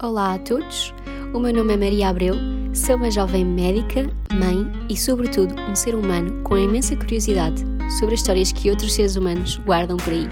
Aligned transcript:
Olá 0.00 0.34
a 0.34 0.38
todos, 0.38 0.94
o 1.34 1.40
meu 1.40 1.52
nome 1.52 1.74
é 1.74 1.76
Maria 1.76 2.08
Abreu, 2.10 2.36
sou 2.72 2.94
uma 2.94 3.10
jovem 3.10 3.44
médica, 3.44 4.08
mãe 4.32 4.64
e, 4.88 4.96
sobretudo, 4.96 5.52
um 5.68 5.74
ser 5.74 5.96
humano 5.96 6.40
com 6.44 6.56
imensa 6.56 6.94
curiosidade 6.94 7.64
sobre 7.98 8.14
as 8.14 8.20
histórias 8.20 8.52
que 8.52 8.70
outros 8.70 8.94
seres 8.94 9.16
humanos 9.16 9.56
guardam 9.66 9.96
por 9.96 10.12
aí. 10.12 10.28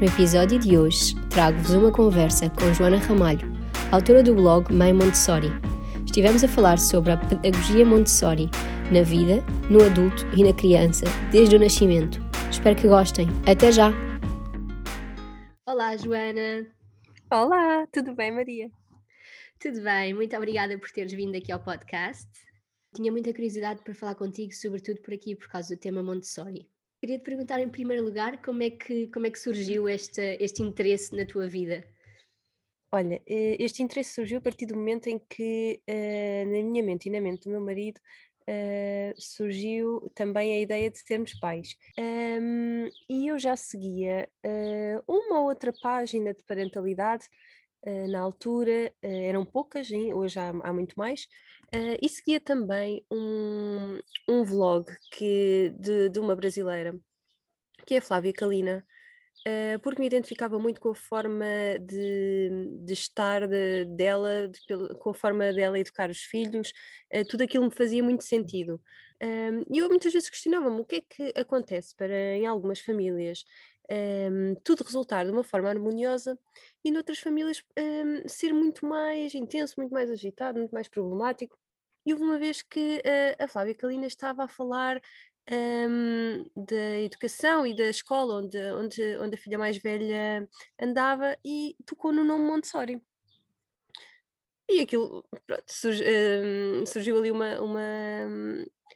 No 0.00 0.06
episódio 0.06 0.58
de 0.58 0.78
hoje, 0.78 1.14
trago-vos 1.28 1.72
uma 1.72 1.90
conversa 1.90 2.48
com 2.48 2.72
Joana 2.72 2.96
Ramalho, 2.96 3.52
autora 3.92 4.22
do 4.22 4.34
blog 4.34 4.72
Mãe 4.72 4.94
Montessori. 4.94 5.52
Estivemos 6.06 6.42
a 6.42 6.48
falar 6.48 6.78
sobre 6.78 7.12
a 7.12 7.18
pedagogia 7.18 7.84
Montessori 7.84 8.48
na 8.90 9.02
vida, 9.02 9.44
no 9.68 9.84
adulto 9.84 10.26
e 10.34 10.42
na 10.42 10.54
criança, 10.54 11.04
desde 11.30 11.54
o 11.54 11.60
nascimento. 11.60 12.18
Espero 12.50 12.76
que 12.76 12.88
gostem. 12.88 13.28
Até 13.46 13.72
já! 13.72 13.92
Olá, 15.66 15.94
Joana! 15.98 16.79
Olá, 17.32 17.86
tudo 17.92 18.12
bem, 18.12 18.32
Maria? 18.32 18.68
Tudo 19.60 19.80
bem, 19.82 20.12
muito 20.12 20.36
obrigada 20.36 20.76
por 20.76 20.90
teres 20.90 21.12
vindo 21.12 21.36
aqui 21.36 21.52
ao 21.52 21.62
podcast. 21.62 22.28
Tinha 22.92 23.12
muita 23.12 23.32
curiosidade 23.32 23.84
para 23.84 23.94
falar 23.94 24.16
contigo, 24.16 24.52
sobretudo 24.52 25.00
por 25.00 25.14
aqui, 25.14 25.36
por 25.36 25.48
causa 25.48 25.76
do 25.76 25.78
tema 25.78 26.02
Montessori. 26.02 26.68
Queria 26.98 27.20
te 27.20 27.22
perguntar, 27.22 27.60
em 27.60 27.68
primeiro 27.68 28.04
lugar, 28.04 28.42
como 28.42 28.64
é 28.64 28.70
que, 28.70 29.06
como 29.12 29.26
é 29.26 29.30
que 29.30 29.38
surgiu 29.38 29.88
este, 29.88 30.38
este 30.40 30.64
interesse 30.64 31.14
na 31.14 31.24
tua 31.24 31.46
vida? 31.46 31.84
Olha, 32.90 33.22
eh, 33.24 33.56
este 33.60 33.80
interesse 33.80 34.12
surgiu 34.12 34.38
a 34.38 34.40
partir 34.40 34.66
do 34.66 34.74
momento 34.74 35.06
em 35.06 35.16
que, 35.16 35.80
uh, 35.88 36.46
na 36.46 36.68
minha 36.68 36.82
mente 36.82 37.08
e 37.08 37.12
na 37.12 37.20
mente 37.20 37.44
do 37.44 37.50
meu 37.50 37.60
marido, 37.60 38.00
uh, 38.50 39.14
surgiu 39.20 40.10
também 40.14 40.54
a 40.54 40.60
ideia 40.60 40.90
de 40.90 40.98
sermos 40.98 41.34
pais. 41.34 41.76
Um, 41.98 42.88
e 43.08 43.28
eu 43.28 43.38
já 43.38 43.56
seguia 43.56 44.28
uh, 44.44 45.04
uma 45.06 45.40
ou 45.40 45.48
outra 45.48 45.72
página 45.80 46.34
de 46.34 46.42
parentalidade 46.42 47.26
uh, 47.86 48.08
na 48.08 48.20
altura, 48.20 48.92
eram 49.02 49.44
poucas, 49.44 49.90
hein? 49.90 50.12
hoje 50.12 50.38
há, 50.38 50.48
há, 50.48 50.72
muito 50.72 50.94
mais, 50.96 51.26
e 52.02 52.08
seguia 52.08 52.40
também 52.40 53.06
um, 53.08 54.00
um 54.28 54.42
vlog 54.42 54.86
que, 55.12 55.72
de, 55.78 56.08
de 56.08 56.18
uma 56.18 56.34
brasileira, 56.34 56.98
que 57.86 57.94
é 57.94 57.98
a 57.98 58.02
Flávia 58.02 58.32
Kalina, 58.32 58.84
porque 59.82 60.00
me 60.00 60.06
identificava 60.06 60.58
muito 60.58 60.80
com 60.80 60.90
a 60.90 60.94
forma 60.94 61.46
de, 61.80 62.78
de 62.84 62.92
estar 62.92 63.46
de, 63.46 63.84
dela, 63.86 64.48
de, 64.48 64.94
com 64.98 65.10
a 65.10 65.14
forma 65.14 65.52
dela 65.52 65.78
educar 65.78 66.10
os 66.10 66.20
filhos, 66.20 66.72
uh, 67.14 67.24
tudo 67.28 67.42
aquilo 67.42 67.64
me 67.64 67.70
fazia 67.70 68.02
muito 68.02 68.24
sentido. 68.24 68.80
E 69.70 69.78
eu 69.78 69.88
muitas 69.88 70.12
vezes 70.14 70.30
questionava-me 70.30 70.80
o 70.80 70.84
que 70.84 70.96
é 70.96 71.00
que 71.02 71.38
acontece 71.38 71.94
para, 71.94 72.14
em 72.14 72.46
algumas 72.46 72.80
famílias, 72.80 73.44
tudo 74.64 74.82
resultar 74.82 75.26
de 75.26 75.30
uma 75.30 75.44
forma 75.44 75.68
harmoniosa 75.68 76.38
e 76.82 76.90
noutras 76.90 77.18
famílias 77.18 77.62
ser 78.26 78.54
muito 78.54 78.86
mais 78.86 79.34
intenso, 79.34 79.74
muito 79.76 79.92
mais 79.92 80.10
agitado, 80.10 80.58
muito 80.58 80.72
mais 80.72 80.88
problemático. 80.88 81.58
E 82.04 82.12
houve 82.12 82.24
uma 82.24 82.38
vez 82.38 82.62
que 82.62 82.96
uh, 82.98 83.44
a 83.44 83.46
Flávia 83.46 83.74
Kalina 83.74 84.06
estava 84.06 84.44
a 84.44 84.48
falar 84.48 85.00
um, 85.50 86.44
da 86.56 87.00
educação 87.00 87.66
e 87.66 87.74
da 87.74 87.84
escola 87.84 88.36
onde, 88.36 88.58
onde, 88.72 89.16
onde 89.18 89.34
a 89.34 89.38
filha 89.38 89.58
mais 89.58 89.78
velha 89.78 90.48
andava 90.80 91.36
e 91.44 91.76
tocou 91.86 92.12
no 92.12 92.24
nome 92.24 92.44
Montessori. 92.44 93.02
E 94.68 94.80
aquilo, 94.80 95.24
pronto, 95.46 95.64
surgi, 95.66 96.04
um, 96.04 96.86
surgiu 96.86 97.18
ali 97.18 97.30
uma, 97.32 97.60
uma, 97.60 97.88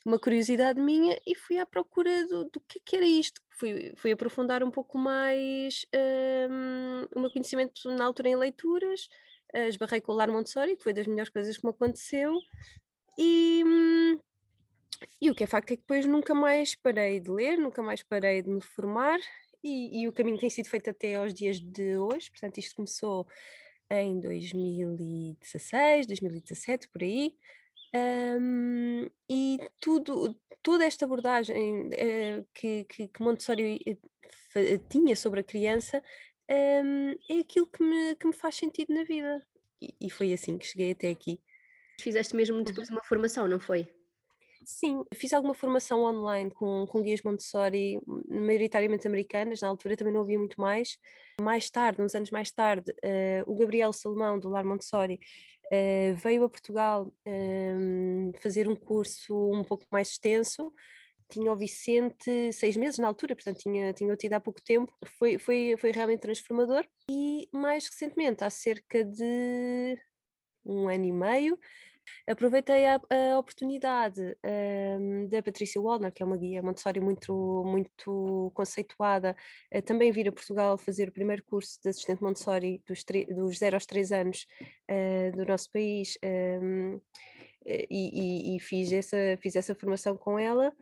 uma 0.07 0.19
curiosidade 0.21 0.81
minha 0.81 1.19
e 1.27 1.35
fui 1.35 1.59
à 1.59 1.67
procura 1.67 2.27
do, 2.29 2.45
do 2.45 2.61
que, 2.61 2.79
é 2.79 2.83
que 2.85 2.97
era 2.97 3.07
isto. 3.07 3.41
Fui, 3.59 3.93
fui 3.97 4.13
aprofundar 4.13 4.63
um 4.63 4.71
pouco 4.71 4.97
mais 4.97 5.85
um, 5.95 7.07
o 7.17 7.21
meu 7.21 7.31
conhecimento 7.31 7.89
na 7.89 8.05
altura 8.05 8.29
em 8.29 8.37
leituras, 8.37 9.09
esbarrei 9.69 10.01
com 10.01 10.13
o 10.13 10.15
Lar 10.15 10.31
Montessori, 10.31 10.77
que 10.77 10.83
foi 10.83 10.93
das 10.93 11.07
melhores 11.07 11.31
coisas 11.31 11.57
que 11.57 11.65
me 11.65 11.71
aconteceu, 11.71 12.37
e, 13.19 13.63
hum, 13.65 14.19
e 15.21 15.31
o 15.31 15.35
que 15.35 15.45
é 15.45 15.47
facto 15.47 15.73
é 15.73 15.77
que 15.77 15.83
depois 15.83 16.07
nunca 16.07 16.35
mais 16.35 16.75
parei 16.75 17.21
de 17.21 17.31
ler, 17.31 17.59
nunca 17.59 17.83
mais 17.83 18.03
parei 18.03 18.43
de 18.43 18.51
me 18.51 18.61
formar 18.61 19.19
e, 19.63 20.03
e 20.03 20.09
o 20.09 20.13
caminho 20.13 20.39
tem 20.39 20.51
sido 20.51 20.69
feito 20.69 20.91
até 20.91 21.15
aos 21.17 21.33
dias 21.33 21.59
de 21.59 21.97
hoje. 21.97 22.31
Portanto, 22.31 22.59
isto 22.59 22.77
começou 22.77 23.27
em 23.91 24.21
2016, 24.21 26.07
2017, 26.07 26.89
por 26.89 27.03
aí. 27.03 27.35
Um, 27.95 29.09
e 29.31 29.59
tudo, 29.81 30.37
toda 30.63 30.85
esta 30.85 31.05
abordagem 31.05 31.87
uh, 31.87 32.47
que, 32.53 32.85
que, 32.85 33.11
Montessori 33.21 33.81
eh, 34.57 34.79
tinha 34.89 35.15
sobre 35.15 35.41
a 35.41 35.45
criança 35.45 36.03
um, 36.51 37.13
é 37.31 37.39
aquilo 37.39 37.69
que 37.69 37.83
me, 37.83 38.17
que 38.17 38.27
me 38.27 38.33
faz 38.33 38.57
sentido 38.57 38.93
na 38.93 39.05
vida. 39.05 39.47
E, 39.81 39.95
e 40.01 40.11
foi 40.11 40.33
assim 40.33 40.59
que 40.59 40.67
cheguei 40.67 40.91
até 40.91 41.09
aqui. 41.09 41.41
Fizeste 42.01 42.35
mesmo 42.35 42.63
depois 42.65 42.89
uhum. 42.89 42.97
uma 42.97 43.05
formação, 43.05 43.47
não 43.47 43.61
foi? 43.61 43.89
Sim, 44.65 45.05
fiz 45.15 45.33
alguma 45.33 45.55
formação 45.55 46.03
online 46.03 46.51
com, 46.51 46.87
com 46.87 47.03
guias 47.03 47.23
Montessori, 47.23 48.01
maioritariamente 48.29 49.07
americanas, 49.07 49.61
na 49.61 49.69
altura 49.69 49.97
também 49.97 50.13
não 50.13 50.23
havia 50.23 50.39
muito 50.39 50.61
mais. 50.61 50.99
Mais 51.41 51.69
tarde, 51.71 52.01
uns 52.01 52.15
anos 52.15 52.31
mais 52.31 52.51
tarde, 52.51 52.91
uh, 52.91 53.51
o 53.51 53.57
Gabriel 53.57 53.93
Salomão, 53.93 54.39
do 54.39 54.49
Lar 54.49 54.65
Montessori, 54.65 55.21
uh, 55.67 56.15
veio 56.17 56.45
a 56.45 56.49
Portugal 56.49 57.13
uh, 57.27 58.41
fazer 58.41 58.69
um 58.69 58.77
curso 58.77 59.53
um 59.53 59.65
pouco 59.65 59.85
mais 59.91 60.11
extenso. 60.11 60.73
Tinha 61.29 61.51
o 61.53 61.57
Vicente 61.57 62.53
seis 62.53 62.77
meses 62.77 62.99
na 62.99 63.09
altura, 63.09 63.35
portanto 63.35 63.59
tinha, 63.59 63.93
tinha 63.93 64.17
tido 64.17 64.35
há 64.35 64.41
pouco 64.41 64.63
tempo. 64.63 64.93
Foi, 65.19 65.39
foi, 65.39 65.77
foi 65.79 65.91
realmente 65.91 66.21
transformador. 66.21 66.87
E 67.11 67.49
mais 67.53 67.87
recentemente, 67.87 68.45
há 68.45 68.51
cerca 68.51 69.05
de 69.05 69.99
um 70.65 70.89
ano 70.89 71.05
e 71.05 71.13
meio, 71.13 71.59
Aproveitei 72.29 72.87
a, 72.87 73.01
a 73.11 73.39
oportunidade 73.39 74.37
um, 75.01 75.29
da 75.29 75.43
Patrícia 75.43 75.81
Waldner, 75.81 76.13
que 76.13 76.23
é 76.23 76.27
uma 76.27 76.37
guia 76.37 76.63
Montessori 76.63 77.01
muito, 77.01 77.63
muito 77.67 78.51
conceituada, 78.55 79.37
também 79.85 80.13
vir 80.13 80.29
a 80.29 80.33
Portugal 80.33 80.79
fazer 80.79 81.09
o 81.09 81.13
primeiro 81.13 81.43
curso 81.45 81.81
de 81.83 81.89
assistente 81.89 82.23
Montessori 82.23 82.83
dos, 82.87 83.05
dos 83.35 83.59
0 83.59 83.77
aos 83.77 83.87
3 83.87 84.13
anos 84.13 84.47
uh, 84.91 85.37
do 85.37 85.45
nosso 85.45 85.71
país. 85.71 86.19
Um, 86.25 87.01
e, 87.67 87.87
e, 87.91 88.57
e, 88.57 88.61
fiz, 88.61 88.93
essa, 88.93 89.17
fiz 89.41 89.57
essa 89.57 89.75
formação 89.75 90.17
com 90.17 90.39
ela. 90.39 90.73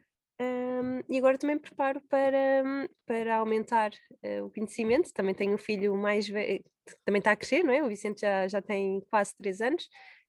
Um, 0.40 1.02
e 1.08 1.18
agora 1.18 1.38
também 1.38 1.58
preparo 1.58 2.00
para, 2.08 2.64
para 3.06 3.36
aumentar 3.36 3.92
uh, 4.24 4.44
o 4.44 4.50
conhecimento. 4.50 5.12
Também 5.12 5.34
tenho 5.34 5.54
um 5.54 5.58
filho 5.58 5.94
mais 5.96 6.28
velho, 6.28 6.64
também 7.04 7.20
está 7.20 7.32
a 7.32 7.36
crescer, 7.36 7.62
não 7.62 7.72
é? 7.72 7.82
O 7.82 7.88
Vicente 7.88 8.22
já, 8.22 8.48
já 8.48 8.60
tem 8.60 9.00
quase 9.10 9.36
3 9.36 9.60
anos, 9.60 9.88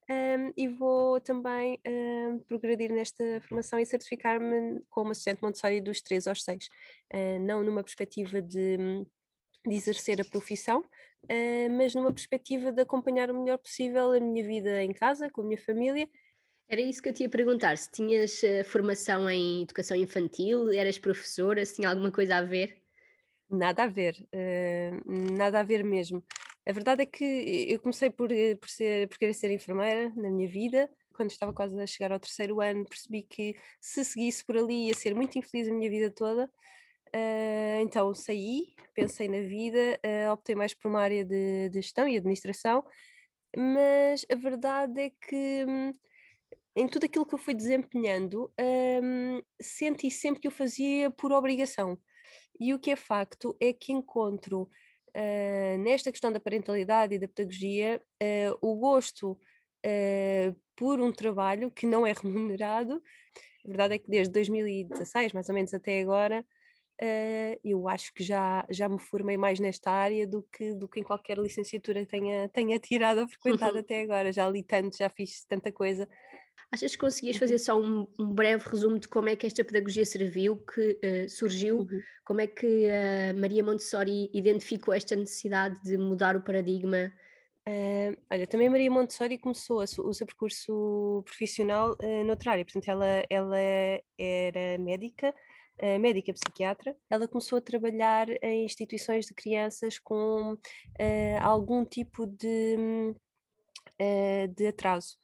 um, 0.10 0.54
e 0.58 0.68
vou 0.68 1.20
também 1.22 1.80
um, 1.88 2.40
progredir 2.40 2.92
nesta 2.92 3.42
formação 3.42 3.80
e 3.80 3.86
certificar-me 3.86 4.82
como 4.90 5.12
assistente 5.12 5.42
Montessori 5.42 5.82
dos 5.82 6.02
3 6.02 6.28
aos 6.28 6.44
6, 6.44 6.66
uh, 7.14 7.40
não 7.42 7.64
numa 7.64 7.84
perspectiva 7.84 8.42
de, 8.42 8.78
de 9.66 9.76
exercer 9.76 10.20
a 10.20 10.26
profissão, 10.26 10.82
uh, 10.82 11.70
mas 11.78 11.96
numa 11.96 12.12
perspectiva 12.12 12.72
de 12.72 12.82
acompanhar 12.82 13.32
o 13.32 13.40
melhor 13.40 13.58
possível 13.58 14.12
a 14.12 14.20
minha 14.20 14.46
vida 14.46 14.84
em 14.84 14.94
casa, 14.94 15.30
com 15.30 15.42
a 15.42 15.46
minha 15.46 15.60
família. 15.60 16.08
Era 16.68 16.82
isso 16.82 17.02
que 17.02 17.10
eu 17.10 17.14
te 17.14 17.24
ia 17.24 17.30
perguntar, 17.30 17.78
se 17.78 17.92
tinhas 17.92 18.42
uh, 18.44 18.64
formação 18.66 19.30
em 19.30 19.64
educação 19.64 19.96
infantil, 19.96 20.72
eras 20.72 20.98
professora, 20.98 21.66
se 21.66 21.76
tinha 21.76 21.90
alguma 21.90 22.12
coisa 22.12 22.38
a 22.38 22.42
ver? 22.42 22.82
Nada 23.50 23.84
a 23.84 23.88
ver, 23.88 24.16
nada 25.06 25.60
a 25.60 25.64
ver 25.64 25.84
mesmo. 25.84 26.24
A 26.66 26.72
verdade 26.72 27.04
é 27.04 27.06
que 27.06 27.24
eu 27.70 27.80
comecei 27.80 28.10
por, 28.10 28.32
eh, 28.32 28.56
por, 28.56 28.70
ser, 28.70 29.08
por 29.10 29.18
querer 29.18 29.34
ser 29.34 29.52
enfermeira 29.52 30.10
na 30.16 30.30
minha 30.30 30.48
vida. 30.48 30.90
Quando 31.14 31.30
estava 31.32 31.54
quase 31.54 31.80
a 31.80 31.86
chegar 31.86 32.12
ao 32.12 32.20
terceiro 32.20 32.62
ano, 32.62 32.86
percebi 32.86 33.24
que 33.24 33.56
se 33.82 34.04
seguisse 34.06 34.46
por 34.46 34.58
ali 34.58 34.88
ia 34.88 34.94
ser 34.94 35.14
muito 35.14 35.38
infeliz 35.38 35.68
a 35.68 35.74
minha 35.74 35.90
vida 35.90 36.10
toda. 36.10 36.50
Uh, 37.16 37.82
então 37.82 38.14
saí, 38.16 38.74
pensei 38.96 39.28
na 39.28 39.42
vida, 39.42 40.00
uh, 40.04 40.32
optei 40.32 40.56
mais 40.56 40.74
por 40.74 40.88
uma 40.90 41.02
área 41.02 41.24
de, 41.24 41.70
de, 41.70 41.82
gestão 41.82 42.08
e 42.08 42.18
administração, 42.18 42.84
mas 43.56 44.26
a 44.32 44.36
verdade 44.36 45.00
é 45.00 45.10
que 45.12 45.66
hum, 45.68 45.94
em 46.76 46.88
tudo 46.88 47.06
aquilo 47.06 47.26
que 47.26 47.36
eu 47.36 47.40
fui 47.40 47.54
desempenhando, 47.54 48.52
um, 49.04 49.42
senti 49.62 50.10
sempre 50.10 50.42
que 50.42 50.48
eu 50.48 50.52
fazia 50.52 51.12
por 51.12 51.32
obrigação. 51.32 52.00
E 52.60 52.74
o 52.74 52.80
que 52.80 52.92
é 52.92 52.96
facto 52.96 53.56
é 53.60 53.74
que 53.74 53.94
encontro 53.94 54.70
uh, 55.16 55.78
nesta 55.80 56.12
questão 56.12 56.32
da 56.32 56.40
parentalidade 56.40 57.16
e 57.16 57.20
da 57.20 57.28
pedagogia, 57.28 58.02
uh, 58.22 58.58
o 58.62 58.76
gosto 58.76 59.32
uh, 59.32 60.56
por 60.76 61.00
um 61.00 61.12
trabalho 61.12 61.72
que 61.72 61.86
não 61.86 62.06
é 62.06 62.14
remunerado. 62.22 63.02
A 63.66 63.68
verdade 63.68 63.96
é 63.96 63.98
que 63.98 64.10
desde 64.10 64.34
2016, 64.34 65.34
mais 65.34 65.48
ou 65.48 65.56
menos 65.56 65.74
até 65.74 66.02
agora, 66.02 66.46
eu 67.64 67.88
acho 67.90 68.14
que 68.14 68.24
já, 68.24 68.66
já 68.70 68.88
me 68.88 69.00
formei 69.00 69.36
mais 69.36 69.60
nesta 69.60 69.92
área 69.92 70.26
do 70.26 70.44
que, 70.44 70.74
do 70.74 70.88
que 70.88 71.02
em 71.02 71.04
qualquer 71.04 71.38
licenciatura 71.38 72.06
que 72.06 72.12
tenha, 72.12 72.48
tenha 72.50 72.80
tirado 72.80 73.22
ou 73.22 73.28
frequentado 73.28 73.78
até 73.80 74.02
agora. 74.02 74.32
Já 74.32 74.50
li 74.50 74.64
tanto, 74.64 74.98
já 74.98 75.10
fiz 75.10 75.44
tanta 75.46 75.72
coisa. 75.72 76.08
Achas 76.74 76.94
que 76.94 76.98
conseguias 76.98 77.38
fazer 77.38 77.60
só 77.60 77.80
um, 77.80 78.08
um, 78.18 78.34
breve 78.34 78.68
resumo 78.68 78.98
de 78.98 79.08
como 79.08 79.30
é 79.30 79.36
que 79.36 79.46
esta 79.46 79.64
pedagogia 79.64 80.06
serviu, 80.06 80.58
que 80.58 81.00
uh, 81.04 81.30
surgiu, 81.30 81.82
uhum. 81.82 82.02
como 82.26 82.42
é 82.42 82.48
que 82.48 82.88
uh, 82.88 83.40
Maria 83.40 83.64
Montessori 83.64 84.32
identificou 84.34 84.92
esta 84.92 85.16
necessidade 85.16 85.80
de 85.84 85.98
mudar 85.98 86.36
o 86.36 86.42
paradigma 86.42 87.14
Uh, 87.66 88.12
olha, 88.30 88.46
também 88.46 88.68
a 88.68 88.72
Maria 88.72 88.92
Montessori 88.92 89.38
começou 89.38 89.82
o 89.82 90.14
seu 90.14 90.28
percurso 90.28 91.24
profissional 91.24 91.96
uh, 92.02 92.24
noutra 92.26 92.52
área, 92.52 92.66
portanto, 92.66 92.90
ela, 92.90 93.24
ela 93.30 93.58
era 94.18 94.78
médica, 94.80 95.34
uh, 95.82 95.98
médica 95.98 96.34
psiquiatra. 96.34 96.94
Ela 97.10 97.26
começou 97.26 97.58
a 97.58 97.62
trabalhar 97.62 98.28
em 98.44 98.66
instituições 98.66 99.28
de 99.28 99.34
crianças 99.34 99.98
com 99.98 100.54
uh, 100.56 101.40
algum 101.42 101.86
tipo 101.86 102.28
de, 102.28 103.16
de 104.54 104.68
atraso. 104.68 105.18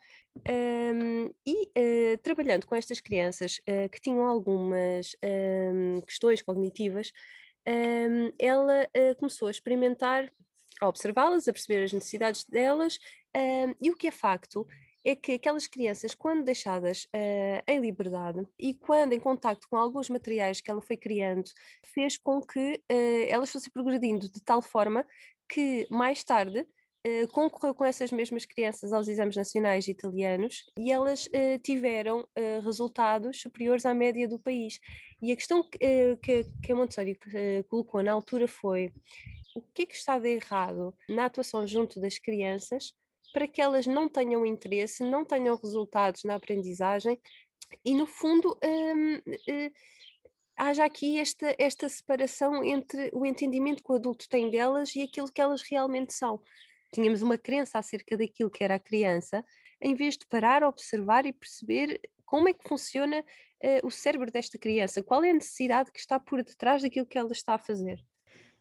Um, 0.47 1.31
e 1.45 2.17
trabalhando 2.23 2.65
com 2.65 2.75
estas 2.75 2.99
crianças 2.99 3.59
que 3.91 4.01
tinham 4.01 4.25
algumas 4.25 5.15
um, 5.23 6.01
questões 6.01 6.41
cognitivas, 6.41 7.11
um, 7.67 8.31
ela 8.39 8.87
começou 9.17 9.47
a 9.47 9.51
experimentar 9.51 10.31
a 10.79 10.87
observá-las, 10.87 11.47
a 11.47 11.53
perceber 11.53 11.83
as 11.83 11.93
necessidades 11.93 12.45
delas, 12.45 12.95
uh, 13.35 13.75
e 13.81 13.91
o 13.91 13.95
que 13.95 14.07
é 14.07 14.11
facto 14.11 14.65
é 15.03 15.15
que 15.15 15.33
aquelas 15.33 15.67
crianças, 15.67 16.13
quando 16.13 16.43
deixadas 16.43 17.05
uh, 17.05 17.63
em 17.67 17.79
liberdade 17.79 18.45
e 18.57 18.73
quando 18.73 19.13
em 19.13 19.19
contacto 19.19 19.67
com 19.69 19.77
alguns 19.77 20.09
materiais 20.09 20.61
que 20.61 20.69
ela 20.69 20.81
foi 20.81 20.97
criando, 20.97 21.49
fez 21.93 22.17
com 22.17 22.41
que 22.41 22.81
uh, 22.91 23.25
elas 23.29 23.51
fossem 23.51 23.71
progredindo 23.71 24.29
de 24.29 24.41
tal 24.41 24.61
forma 24.61 25.05
que 25.47 25.87
mais 25.89 26.23
tarde 26.23 26.61
Uh, 26.61 26.78
concorreu 27.31 27.73
com 27.73 27.85
essas 27.85 28.11
mesmas 28.11 28.45
crianças 28.45 28.91
aos 28.91 29.07
exames 29.07 29.35
nacionais 29.35 29.87
italianos 29.87 30.65
e 30.77 30.91
elas 30.91 31.27
uh, 31.27 31.59
tiveram 31.63 32.21
uh, 32.21 32.61
resultados 32.61 33.39
superiores 33.39 33.85
à 33.85 33.93
média 33.93 34.27
do 34.27 34.37
país. 34.37 34.79
E 35.21 35.31
a 35.31 35.35
questão 35.35 35.63
que, 35.63 35.77
que, 36.21 36.45
que 36.61 36.71
a 36.71 36.75
Montessori 36.75 37.17
colocou 37.69 38.03
na 38.03 38.11
altura 38.11 38.47
foi: 38.47 38.91
o 39.55 39.61
que 39.61 39.83
é 39.83 39.85
que 39.85 39.95
está 39.95 40.19
de 40.19 40.29
errado 40.29 40.93
na 41.07 41.25
atuação 41.25 41.65
junto 41.65 41.99
das 41.99 42.17
crianças 42.17 42.93
para 43.33 43.47
que 43.47 43.61
elas 43.61 43.85
não 43.85 44.09
tenham 44.09 44.45
interesse, 44.45 45.03
não 45.03 45.23
tenham 45.23 45.55
resultados 45.55 46.23
na 46.23 46.35
aprendizagem 46.35 47.19
e, 47.85 47.93
no 47.93 48.07
fundo, 48.07 48.57
hum, 48.63 49.17
uh, 49.17 49.71
haja 50.57 50.85
aqui 50.85 51.17
esta, 51.17 51.55
esta 51.57 51.87
separação 51.87 52.63
entre 52.63 53.09
o 53.13 53.25
entendimento 53.25 53.83
que 53.83 53.91
o 53.91 53.95
adulto 53.95 54.27
tem 54.27 54.49
delas 54.49 54.95
e 54.95 55.01
aquilo 55.01 55.31
que 55.31 55.41
elas 55.41 55.61
realmente 55.61 56.13
são. 56.13 56.41
Tínhamos 56.91 57.21
uma 57.21 57.37
crença 57.37 57.79
acerca 57.79 58.17
daquilo 58.17 58.49
que 58.49 58.63
era 58.63 58.75
a 58.75 58.79
criança, 58.79 59.43
em 59.81 59.95
vez 59.95 60.17
de 60.17 60.25
parar, 60.27 60.63
observar 60.63 61.25
e 61.25 61.33
perceber 61.33 62.01
como 62.25 62.49
é 62.49 62.53
que 62.53 62.67
funciona 62.67 63.19
uh, 63.21 63.87
o 63.87 63.91
cérebro 63.91 64.31
desta 64.31 64.57
criança, 64.57 65.03
qual 65.03 65.23
é 65.23 65.31
a 65.31 65.33
necessidade 65.33 65.91
que 65.91 65.99
está 65.99 66.19
por 66.19 66.43
detrás 66.43 66.81
daquilo 66.81 67.05
que 67.05 67.17
ela 67.17 67.31
está 67.31 67.55
a 67.55 67.59
fazer. 67.59 67.99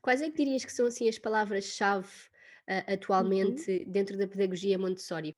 Quais 0.00 0.22
é 0.22 0.30
que 0.30 0.36
dirias 0.36 0.64
que 0.64 0.72
são 0.72 0.86
assim 0.86 1.08
as 1.08 1.18
palavras-chave 1.18 2.08
uh, 2.08 2.92
atualmente 2.92 3.70
uhum. 3.70 3.92
dentro 3.92 4.16
da 4.16 4.28
pedagogia 4.28 4.78
Montessori? 4.78 5.36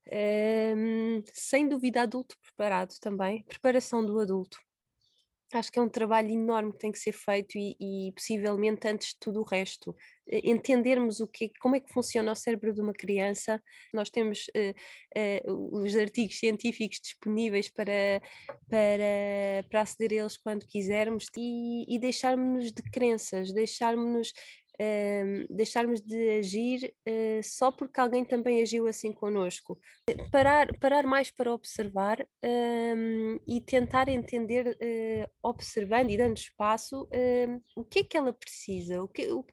Um, 0.77 1.23
sem 1.33 1.69
dúvida, 1.69 2.03
adulto 2.03 2.37
preparado 2.43 2.95
também, 3.01 3.43
preparação 3.45 4.05
do 4.05 4.19
adulto. 4.21 4.59
Acho 5.53 5.73
que 5.73 5.79
é 5.81 5.83
um 5.83 5.89
trabalho 5.89 6.31
enorme 6.31 6.73
que 6.73 6.79
tem 6.79 6.93
que 6.93 6.99
ser 6.99 7.13
feito 7.13 7.59
e, 7.59 7.77
e 7.81 8.13
possivelmente 8.13 8.87
antes 8.87 9.09
de 9.09 9.17
tudo 9.19 9.41
o 9.41 9.45
resto. 9.45 9.97
Entendermos 10.29 11.19
o 11.19 11.27
que, 11.27 11.51
como 11.61 11.75
é 11.75 11.81
que 11.81 11.93
funciona 11.93 12.31
o 12.31 12.37
cérebro 12.37 12.73
de 12.73 12.81
uma 12.81 12.93
criança. 12.93 13.61
Nós 13.93 14.11
temos 14.11 14.47
uh, 14.57 15.51
uh, 15.53 15.83
os 15.83 15.97
artigos 15.97 16.39
científicos 16.39 17.01
disponíveis 17.01 17.69
para, 17.69 18.23
para, 18.69 19.65
para 19.69 19.81
aceder 19.81 20.13
a 20.13 20.23
eles 20.23 20.37
quando 20.37 20.65
quisermos 20.69 21.27
e, 21.37 21.85
e 21.93 21.99
deixarmos-nos 21.99 22.73
de 22.73 22.83
crenças, 22.83 23.53
deixarmos-nos 23.53 24.33
uh, 24.81 25.47
deixarmos 25.55 26.01
de 26.01 26.39
agir 26.39 26.95
uh, 27.07 27.43
só 27.43 27.71
porque 27.71 28.01
alguém 28.01 28.25
também 28.25 28.63
agiu 28.63 28.87
assim 28.87 29.13
connosco. 29.13 29.79
Parar, 30.33 30.77
parar 30.79 31.05
mais 31.05 31.31
para 31.31 31.53
observar 31.53 32.27
um, 32.43 33.39
e 33.47 33.61
tentar 33.61 34.09
entender, 34.09 34.67
uh, 34.69 35.31
observando 35.43 36.11
e 36.11 36.17
dando 36.17 36.39
espaço, 36.39 37.09
o 37.77 37.85
que 37.85 38.01
é 38.01 38.05
que 38.05 38.17
ela 38.17 38.33
precisa, 38.33 39.03
o 39.03 39.09
que, 39.09 39.31
o, 39.31 39.45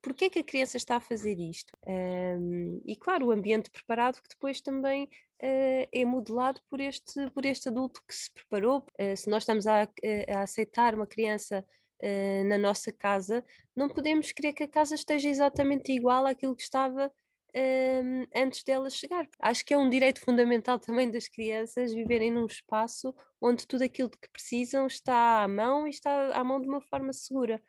Porquê 0.00 0.26
é 0.26 0.30
que 0.30 0.38
a 0.38 0.44
criança 0.44 0.76
está 0.76 0.96
a 0.96 1.00
fazer 1.00 1.38
isto? 1.40 1.76
Um, 1.86 2.80
e 2.84 2.94
claro, 2.94 3.26
o 3.26 3.32
ambiente 3.32 3.68
preparado 3.68 4.22
que 4.22 4.28
depois 4.28 4.60
também 4.60 5.04
uh, 5.04 5.88
é 5.92 6.04
modelado 6.04 6.60
por 6.70 6.80
este, 6.80 7.28
por 7.30 7.44
este 7.44 7.68
adulto 7.68 8.00
que 8.06 8.14
se 8.14 8.32
preparou. 8.32 8.86
Uh, 9.00 9.16
se 9.16 9.28
nós 9.28 9.42
estamos 9.42 9.66
a, 9.66 9.82
a 9.82 10.42
aceitar 10.42 10.94
uma 10.94 11.06
criança 11.06 11.64
uh, 12.02 12.44
na 12.44 12.58
nossa 12.58 12.92
casa, 12.92 13.44
não 13.74 13.88
podemos 13.88 14.32
querer 14.32 14.52
que 14.52 14.62
a 14.62 14.68
casa 14.68 14.94
esteja 14.94 15.28
exatamente 15.28 15.92
igual 15.92 16.26
àquilo 16.26 16.56
que 16.56 16.62
estava 16.62 17.06
uh, 17.08 18.28
antes 18.34 18.62
dela 18.62 18.90
chegar. 18.90 19.28
Acho 19.40 19.64
que 19.64 19.74
é 19.74 19.78
um 19.78 19.88
direito 19.88 20.20
fundamental 20.20 20.78
também 20.78 21.10
das 21.10 21.28
crianças 21.28 21.92
viverem 21.92 22.30
num 22.30 22.46
espaço 22.46 23.14
onde 23.40 23.66
tudo 23.66 23.82
aquilo 23.82 24.10
que 24.10 24.28
precisam 24.30 24.86
está 24.86 25.42
à 25.42 25.48
mão 25.48 25.86
e 25.86 25.90
está 25.90 26.36
à 26.36 26.44
mão 26.44 26.60
de 26.60 26.68
uma 26.68 26.80
forma 26.80 27.12
segura. 27.12 27.62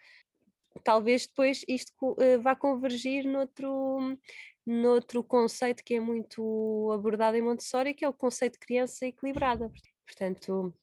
Talvez 0.83 1.25
depois 1.25 1.63
isto 1.68 1.94
uh, 2.01 2.41
vá 2.41 2.56
convergir 2.56 3.25
noutro, 3.25 4.18
noutro 4.65 5.24
conceito 5.24 5.83
que 5.83 5.95
é 5.95 6.00
muito 6.00 6.91
abordado 6.94 7.38
em 7.38 7.41
Montessori, 7.41 7.94
que 7.94 8.06
é 8.06 8.09
o 8.09 8.13
conceito 8.13 8.53
de 8.53 8.59
criança 8.59 9.06
equilibrada. 9.06 9.71
Portanto, 10.06 10.74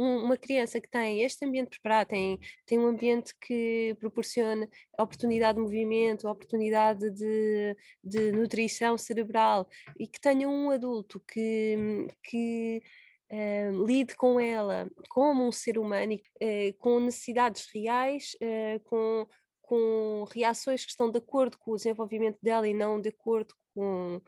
um, 0.00 0.24
uma 0.24 0.36
criança 0.36 0.80
que 0.80 0.88
tem 0.88 1.22
este 1.22 1.44
ambiente 1.44 1.70
preparado, 1.70 2.08
tem, 2.08 2.38
tem 2.64 2.78
um 2.78 2.86
ambiente 2.86 3.34
que 3.38 3.94
proporciona 4.00 4.68
oportunidade 4.98 5.56
de 5.56 5.62
movimento, 5.62 6.26
oportunidade 6.26 7.10
de, 7.10 7.76
de 8.02 8.32
nutrição 8.32 8.96
cerebral 8.96 9.68
e 9.98 10.06
que 10.06 10.18
tenha 10.18 10.48
um 10.48 10.70
adulto 10.70 11.20
que, 11.20 12.08
que 12.22 12.82
uh, 13.30 13.86
lide 13.86 14.16
com 14.16 14.40
ela 14.40 14.90
como 15.10 15.46
um 15.46 15.52
ser 15.52 15.78
humano, 15.78 16.14
uh, 16.14 16.78
com 16.78 16.98
necessidades 16.98 17.68
reais, 17.74 18.34
uh, 18.36 18.80
com, 18.84 19.26
com 19.60 20.24
reações 20.32 20.82
que 20.82 20.90
estão 20.92 21.10
de 21.10 21.18
acordo 21.18 21.58
com 21.58 21.72
o 21.72 21.76
desenvolvimento 21.76 22.38
dela 22.42 22.66
e 22.66 22.72
não 22.72 22.98
de 22.98 23.10
acordo 23.10 23.54
com 23.74 24.20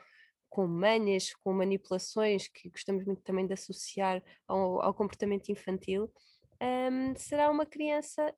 com 0.53 0.67
manhas, 0.67 1.33
com 1.43 1.51
manipulações, 1.53 2.47
que 2.47 2.69
gostamos 2.69 3.05
muito 3.07 3.23
também 3.23 3.47
de 3.47 3.55
associar 3.55 4.23
ao, 4.47 4.83
ao 4.83 4.93
comportamento 4.93 5.49
infantil, 5.49 6.13
um, 6.61 7.17
será 7.17 7.51
uma 7.51 7.65
criança 7.65 8.35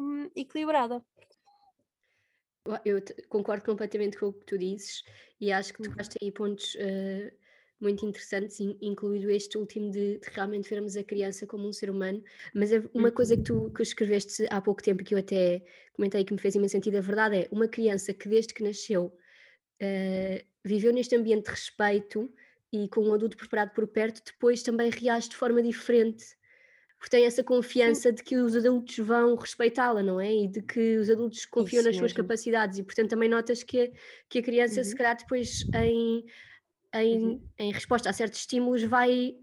um, 0.00 0.30
equilibrada. 0.36 1.04
Eu 2.84 3.02
concordo 3.28 3.64
completamente 3.64 4.16
com 4.16 4.26
o 4.26 4.32
que 4.32 4.46
tu 4.46 4.56
dizes 4.56 5.02
e 5.40 5.50
acho 5.50 5.72
que 5.72 5.82
tu 5.82 5.90
tocaste 5.90 6.16
uhum. 6.20 6.28
aí 6.28 6.32
pontos 6.32 6.74
uh, 6.76 7.36
muito 7.80 8.06
interessantes, 8.06 8.60
incluído 8.60 9.28
este 9.28 9.58
último 9.58 9.90
de, 9.90 10.18
de, 10.18 10.30
realmente 10.30 10.70
vermos 10.70 10.96
a 10.96 11.02
criança 11.02 11.44
como 11.44 11.66
um 11.66 11.72
ser 11.72 11.90
humano. 11.90 12.22
Mas 12.54 12.70
uma 12.94 13.10
coisa 13.10 13.36
que 13.36 13.42
tu 13.42 13.70
que 13.70 13.82
escreveste 13.82 14.46
há 14.48 14.60
pouco 14.60 14.82
tempo 14.82 15.02
que 15.02 15.14
eu 15.14 15.18
até 15.18 15.64
comentei 15.94 16.24
que 16.24 16.32
me 16.32 16.40
fez 16.40 16.54
imenso 16.54 16.72
sentido, 16.72 16.98
a 16.98 17.00
verdade 17.00 17.36
é 17.36 17.48
uma 17.50 17.66
criança 17.66 18.14
que 18.14 18.28
desde 18.28 18.54
que 18.54 18.62
nasceu 18.62 19.06
uh, 19.82 20.48
viveu 20.68 20.92
neste 20.92 21.16
ambiente 21.16 21.46
de 21.46 21.50
respeito 21.50 22.30
e 22.72 22.88
com 22.88 23.00
um 23.02 23.14
adulto 23.14 23.36
preparado 23.36 23.70
por 23.70 23.86
perto, 23.86 24.22
depois 24.24 24.62
também 24.62 24.90
reage 24.90 25.30
de 25.30 25.36
forma 25.36 25.62
diferente. 25.62 26.36
Porque 26.98 27.16
tem 27.16 27.24
essa 27.24 27.44
confiança 27.44 28.08
Sim. 28.08 28.14
de 28.16 28.24
que 28.24 28.36
os 28.36 28.56
adultos 28.56 28.98
vão 28.98 29.36
respeitá-la, 29.36 30.02
não 30.02 30.20
é? 30.20 30.34
E 30.34 30.48
de 30.48 30.60
que 30.60 30.96
os 30.96 31.08
adultos 31.08 31.46
confiam 31.46 31.80
Isso 31.80 31.88
nas 31.88 31.96
mesmo. 31.96 32.00
suas 32.00 32.12
capacidades. 32.12 32.78
E, 32.78 32.82
portanto, 32.82 33.10
também 33.10 33.28
notas 33.28 33.62
que, 33.62 33.92
que 34.28 34.40
a 34.40 34.42
criança, 34.42 34.80
uhum. 34.80 34.84
se 34.84 34.96
calhar, 34.96 35.16
depois, 35.16 35.64
em, 35.74 36.24
em, 36.94 37.24
uhum. 37.24 37.48
em 37.56 37.72
resposta 37.72 38.10
a 38.10 38.12
certos 38.12 38.40
estímulos, 38.40 38.82
vai, 38.82 39.36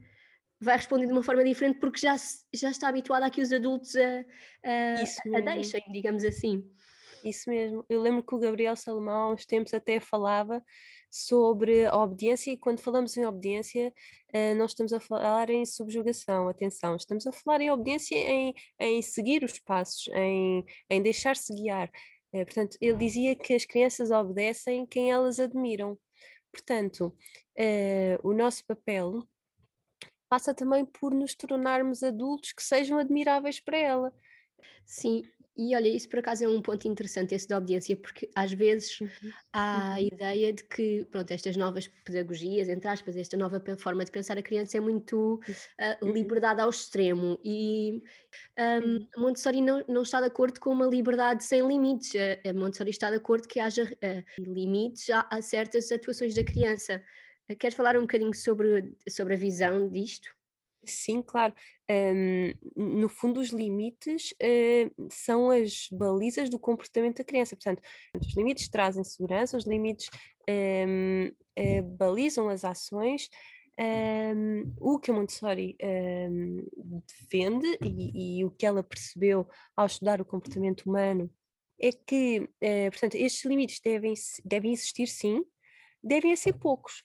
vai 0.60 0.76
responder 0.76 1.06
de 1.06 1.14
uma 1.14 1.24
forma 1.24 1.46
diferente 1.46 1.80
porque 1.80 2.00
já, 2.00 2.18
já 2.54 2.70
está 2.70 2.90
habituada 2.90 3.26
a 3.26 3.30
que 3.30 3.42
os 3.42 3.54
adultos 3.54 3.96
a, 3.96 4.26
a, 4.64 5.38
a 5.38 5.40
deixem, 5.40 5.82
digamos 5.94 6.26
assim. 6.26 6.70
Isso 7.24 7.50
mesmo. 7.50 7.86
Eu 7.90 8.02
lembro 8.02 8.22
que 8.22 8.36
o 8.36 8.40
Gabriel 8.40 8.76
Salomão, 8.76 9.30
há 9.30 9.34
uns 9.34 9.46
tempos, 9.46 9.74
até 9.74 10.00
falava 10.02 10.62
sobre 11.10 11.86
a 11.86 11.96
obediência, 11.96 12.52
e 12.52 12.58
quando 12.58 12.80
falamos 12.82 13.16
em 13.18 13.26
obediência, 13.26 13.94
uh, 14.34 14.56
não 14.56 14.66
estamos 14.66 14.94
a 14.94 15.00
falar 15.00 15.50
em 15.50 15.66
subjugação, 15.66 16.48
atenção, 16.48 16.96
estamos 16.96 17.26
a 17.28 17.32
falar 17.32 17.62
em 17.62 17.72
obediência 17.72 18.16
em, 18.16 18.54
em 18.80 19.02
seguir 19.02 19.44
os 19.44 19.60
passos, 19.60 20.08
em, 20.14 20.66
em 20.90 21.02
deixar-se 21.02 21.54
guiar. 21.54 21.90
Uh, 22.34 22.46
portanto, 22.46 22.78
ele 22.82 22.98
dizia 22.98 23.36
que 23.36 23.54
as 23.54 23.66
crianças 23.66 24.12
obedecem 24.12 24.86
quem 24.86 25.12
elas 25.12 25.40
admiram. 25.40 25.98
Portanto, 26.52 27.16
uh, 27.58 28.28
o 28.28 28.34
nosso 28.34 28.66
papel 28.66 29.24
passa 30.30 30.54
também 30.54 30.86
por 30.86 31.14
nos 31.14 31.36
tornarmos 31.36 32.04
adultos 32.04 32.52
que 32.52 32.64
sejam 32.64 32.98
admiráveis 32.98 33.60
para 33.60 33.78
ela. 33.78 34.14
Sim, 34.86 35.24
E 35.58 35.74
olha, 35.74 35.88
isso 35.88 36.10
por 36.10 36.20
acaso 36.20 36.44
é 36.44 36.50
um 36.50 36.62
ponto 36.62 36.86
interessante, 36.86 37.34
esse 37.34 37.48
da 37.48 37.58
obediência, 37.58 37.96
porque 37.96 38.30
às 38.36 38.52
vezes 38.52 39.00
uhum. 39.00 39.32
há 39.54 39.94
a 39.94 40.00
uhum. 40.00 40.00
ideia 40.00 40.52
de 40.52 40.64
que, 40.66 41.06
pronto, 41.10 41.32
estas 41.32 41.56
novas 41.56 41.88
pedagogias, 42.04 42.68
entre 42.68 42.90
aspas, 42.90 43.16
esta 43.16 43.38
nova 43.38 43.64
forma 43.78 44.04
de 44.04 44.12
pensar 44.12 44.38
a 44.38 44.44
criança 44.44 44.78
é 44.78 44.82
muito 44.82 45.36
uh, 45.36 46.12
liberdade 46.12 46.60
ao 46.60 46.70
extremo 46.70 47.40
e 47.44 48.04
um, 48.60 49.08
Montessori 49.18 49.62
não, 49.62 49.84
não 49.88 50.02
está 50.02 50.20
de 50.20 50.28
acordo 50.28 50.60
com 50.60 50.72
uma 50.72 50.88
liberdade 50.88 51.44
sem 51.44 51.66
limites. 51.66 52.12
A, 52.16 52.50
a 52.50 52.54
Montessori 52.54 52.90
está 52.90 53.10
de 53.10 53.18
acordo 53.18 53.48
que 53.48 53.60
haja 53.60 53.84
uh, 53.84 54.42
limites 54.42 55.10
a, 55.10 55.26
a, 55.32 55.42
certas 55.42 55.90
atuações 55.90 56.36
da 56.36 56.44
criança. 56.44 57.02
Queres 57.60 57.78
falar 57.78 57.96
um 57.96 58.02
bocadinho 58.02 58.34
sobre, 58.34 58.94
sobre 59.08 59.36
a 59.36 59.38
visão 59.38 59.88
disto? 59.90 60.36
Sim, 60.92 61.22
claro. 61.22 61.54
Um, 61.90 62.54
no 62.76 63.10
fundo, 63.10 63.40
os 63.40 63.50
limites 63.50 64.32
uh, 64.34 65.08
são 65.10 65.50
as 65.50 65.88
balizas 65.92 66.50
do 66.50 66.60
comportamento 66.60 67.18
da 67.18 67.24
criança. 67.24 67.56
Portanto, 67.56 67.82
os 68.20 68.36
limites 68.36 68.68
trazem 68.70 69.04
segurança, 69.04 69.58
os 69.58 69.66
limites 69.66 70.10
um, 70.50 71.28
uh, 71.60 71.84
balizam 71.98 72.50
as 72.50 72.64
ações. 72.64 73.30
Um, 73.78 74.74
o 74.80 74.98
que 74.98 75.12
a 75.12 75.14
Montessori 75.14 75.76
defende 77.06 77.78
e, 77.84 78.40
e, 78.40 78.46
o 78.46 78.52
que 78.52 78.66
ela 78.66 78.82
percebeu 78.82 79.50
ao 79.76 79.86
estudar 79.86 80.22
o 80.22 80.26
comportamento 80.26 80.84
humano 80.84 81.30
é 81.80 81.92
que, 81.92 82.40
uh, 82.40 82.92
portanto, 82.92 83.16
estes 83.16 83.44
limites 83.44 83.80
devem, 83.82 84.14
devem 84.44 84.72
existir 84.72 85.08
sim, 85.08 85.44
devem 86.02 86.36
ser 86.36 86.54
poucos, 86.54 87.04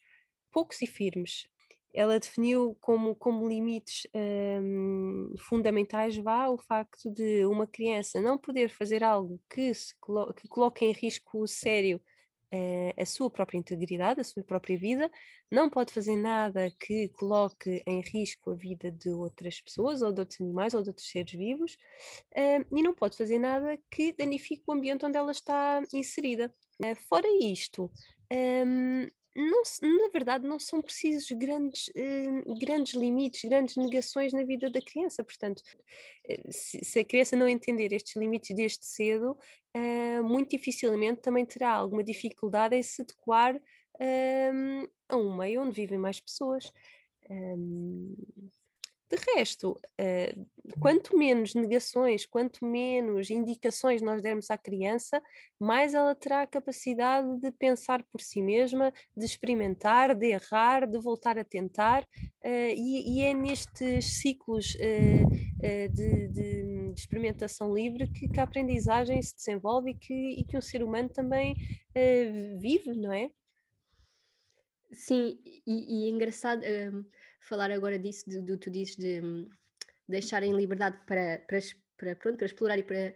poucos 0.53 0.81
e 0.81 0.87
firmes 0.87 1.50
ela 1.93 2.21
definiu 2.21 2.77
como, 2.81 3.15
como 3.15 3.49
limites 3.49 4.07
um, 4.15 5.35
fundamentais 5.39 6.17
vá 6.17 6.49
o 6.49 6.59
facto 6.59 7.11
de 7.11 7.45
uma 7.47 7.67
criança 7.67 8.21
não 8.21 8.39
poder 8.39 8.69
fazer 8.71 9.03
algo 9.03 9.41
que, 9.49 9.75
se 9.75 9.95
colo 9.99 10.33
que 10.33 10.47
coloque 10.49 10.85
em 10.85 10.93
risco 10.93 11.47
sério 11.49 12.01
uh, 12.53 13.01
a 13.01 13.05
sua 13.05 13.31
própria 13.31 13.59
integridade, 13.59 14.21
a 14.21 14.25
sua 14.25 14.43
própria 14.43 14.79
vida, 14.79 15.11
não 15.51 15.69
pode 15.69 15.93
fazer 15.93 16.17
nada 16.17 16.71
que 16.79 17.09
coloque 17.11 17.83
em 17.87 18.01
risco 18.01 18.53
a 18.53 18.55
vida 18.55 18.91
de 18.91 19.11
outras 19.11 19.61
pessoas 19.61 20.03
ou 20.03 20.13
de 20.13 20.21
outros 20.21 20.41
animais 20.41 20.75
ou 20.75 20.83
de 20.83 20.91
outros 20.91 21.09
seres 21.11 21.33
vivos 21.33 21.75
uh, 22.37 22.77
e 22.77 22.83
não 22.83 22.95
pode 22.95 23.17
fazer 23.17 23.39
nada 23.39 23.79
que 23.91 24.13
danifique 24.13 24.63
o 24.67 24.73
ambiente 24.73 25.05
onde 25.05 25.17
ela 25.17 25.33
está 25.33 25.83
inserida. 25.93 26.53
Uh, 26.81 26.95
fora 27.09 27.27
isto, 27.41 27.91
um, 28.33 29.09
não, 29.35 29.63
na 29.83 30.09
verdade, 30.13 30.47
não 30.47 30.59
são 30.59 30.83
precisos 30.83 31.31
grandes, 31.33 31.89
uh, 31.89 32.59
grandes 32.59 32.95
limites, 32.95 33.49
grandes 33.49 33.77
negações 33.77 34.33
na 34.33 34.43
vida 34.43 34.69
da 34.71 34.81
criança. 34.81 35.23
Portanto, 35.23 35.63
eh, 36.29 36.51
se, 36.51 36.99
a 36.99 37.05
criança 37.05 37.37
não 37.37 37.49
entender 37.49 37.93
estes 37.93 38.17
limites 38.17 38.55
desde 38.55 38.85
cedo, 38.85 39.39
uh, 39.77 40.25
muito 40.25 40.51
dificilmente 40.51 41.21
também 41.21 41.47
terá 41.47 41.71
alguma 41.71 42.03
dificuldade 42.03 42.75
em 42.77 42.83
se 42.83 43.03
adequar 43.03 43.57
uh, 43.57 44.91
a 45.09 45.17
um 45.17 45.37
meio 45.37 45.63
onde 45.63 45.73
vivem 45.73 45.99
mais 45.99 46.21
pessoas. 46.21 46.73
Um, 47.31 48.17
de 49.11 49.17
resto, 49.35 49.73
uh, 49.73 50.47
quanto 50.79 51.17
menos 51.17 51.53
negações, 51.55 52.25
quanto 52.25 52.65
menos 52.65 53.29
indicações 53.29 54.01
nós 54.01 54.23
dermos 54.23 54.51
à 54.51 54.57
criança, 54.57 55.21
mais 55.59 55.95
ela 55.95 56.15
terá 56.15 56.43
a 56.43 56.47
capacidade 56.47 57.41
de 57.41 57.51
pensar 57.51 58.05
por 58.05 58.21
si 58.21 58.41
mesma, 58.41 58.93
de 59.17 59.25
experimentar, 59.25 60.15
de 60.15 60.27
errar, 60.27 60.87
de 60.87 60.99
voltar 60.99 61.37
a 61.39 61.45
tentar, 61.45 62.03
uh, 62.03 62.75
e, 62.77 63.21
é 63.21 63.35
nestes 63.35 64.21
ciclos 64.21 64.77
uh, 64.77 65.89
de, 65.93 66.29
de, 66.29 66.93
experimentação 66.97 67.75
livre 67.75 68.09
que, 68.09 68.29
que, 68.29 68.41
a 68.41 68.45
aprendizagem 68.45 69.21
se 69.23 69.35
desenvolve 69.35 69.91
e 69.91 69.95
que, 69.95 70.41
e 70.41 70.45
que 70.45 70.57
o 70.57 70.63
ser 70.63 70.83
humano 70.83 71.09
também 71.09 71.55
vive, 72.59 72.95
não 72.95 73.13
é? 73.13 73.31
Sim, 74.93 75.39
e, 75.45 75.63
e 75.67 76.07
é 76.07 76.11
engraçado 76.11 76.63
falar 77.41 77.71
agora 77.71 77.99
disso, 77.99 78.29
do, 78.29 78.43
do 78.43 78.59
tu 78.59 78.71
dizes 78.71 78.97
de 78.97 79.21
um, 79.21 79.49
deixarem 80.09 80.55
liberdade 80.55 80.99
para, 81.07 81.43
para, 81.49 81.59
para, 81.97 82.17
pronto, 82.17 82.37
para 82.37 82.47
explorar 82.47 82.79
e 82.79 82.83
para, 82.83 83.15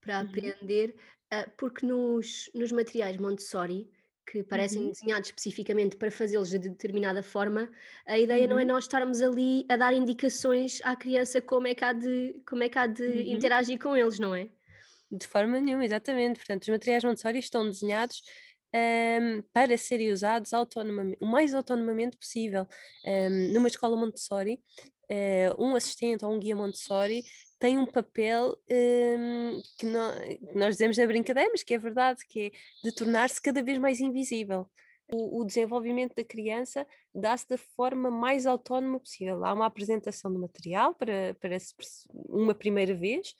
para 0.00 0.20
uhum. 0.20 0.26
aprender, 0.26 0.96
uh, 1.32 1.50
porque 1.56 1.86
nos, 1.86 2.50
nos 2.54 2.72
materiais 2.72 3.16
Montessori, 3.16 3.90
que 4.30 4.42
parecem 4.42 4.82
uhum. 4.82 4.90
desenhados 4.90 5.28
especificamente 5.28 5.96
para 5.96 6.10
fazê-los 6.10 6.50
de 6.50 6.58
determinada 6.58 7.22
forma, 7.22 7.70
a 8.06 8.18
ideia 8.18 8.42
uhum. 8.42 8.50
não 8.50 8.58
é 8.58 8.62
uhum. 8.62 8.68
nós 8.68 8.84
estarmos 8.84 9.22
ali 9.22 9.64
a 9.68 9.76
dar 9.76 9.92
indicações 9.92 10.80
à 10.82 10.96
criança 10.96 11.40
como 11.40 11.68
é 11.68 11.74
que 11.74 11.84
há 11.84 11.92
de, 11.92 12.42
como 12.48 12.62
é 12.62 12.68
que 12.68 12.78
há 12.78 12.86
de 12.86 13.02
uhum. 13.02 13.34
interagir 13.34 13.78
com 13.78 13.96
eles, 13.96 14.18
não 14.18 14.34
é? 14.34 14.48
De 15.10 15.26
forma 15.26 15.60
nenhuma, 15.60 15.84
exatamente. 15.84 16.40
Portanto, 16.40 16.62
os 16.62 16.68
materiais 16.68 17.04
Montessori 17.04 17.38
estão 17.38 17.64
desenhados 17.64 18.22
um, 18.76 19.42
para 19.52 19.76
serem 19.78 20.12
usados 20.12 20.52
o 20.52 21.26
mais 21.26 21.54
autonomamente 21.54 22.16
possível. 22.16 22.66
Um, 23.04 23.52
numa 23.52 23.68
escola 23.68 23.96
Montessori, 23.96 24.60
uh, 25.10 25.62
um 25.62 25.74
assistente 25.74 26.24
ou 26.24 26.32
um 26.32 26.38
guia 26.38 26.54
Montessori 26.54 27.24
tem 27.58 27.78
um 27.78 27.86
papel 27.86 28.54
um, 28.70 29.62
que, 29.78 29.86
que, 29.86 30.58
nós 30.58 30.74
dizemos 30.74 30.98
na 30.98 31.06
brincadeira, 31.06 31.48
mas 31.50 31.62
que 31.62 31.74
é 31.74 31.78
verdade, 31.78 32.20
que 32.28 32.46
é 32.46 32.50
de 32.84 32.94
tornar-se 32.94 33.40
cada 33.40 33.62
vez 33.62 33.78
mais 33.78 33.98
invisível. 33.98 34.68
O, 35.08 35.40
o 35.40 35.44
desenvolvimento 35.44 36.14
da 36.16 36.24
criança 36.24 36.86
dá-se 37.14 37.48
da 37.48 37.56
forma 37.56 38.10
mais 38.10 38.44
autónoma 38.44 38.98
possível. 38.98 39.44
Há 39.44 39.54
uma 39.54 39.66
apresentação 39.66 40.32
do 40.32 40.38
material 40.38 40.94
para, 40.94 41.34
para 41.40 41.56
uma 42.28 42.54
primeira 42.54 42.94
vez 42.94 43.34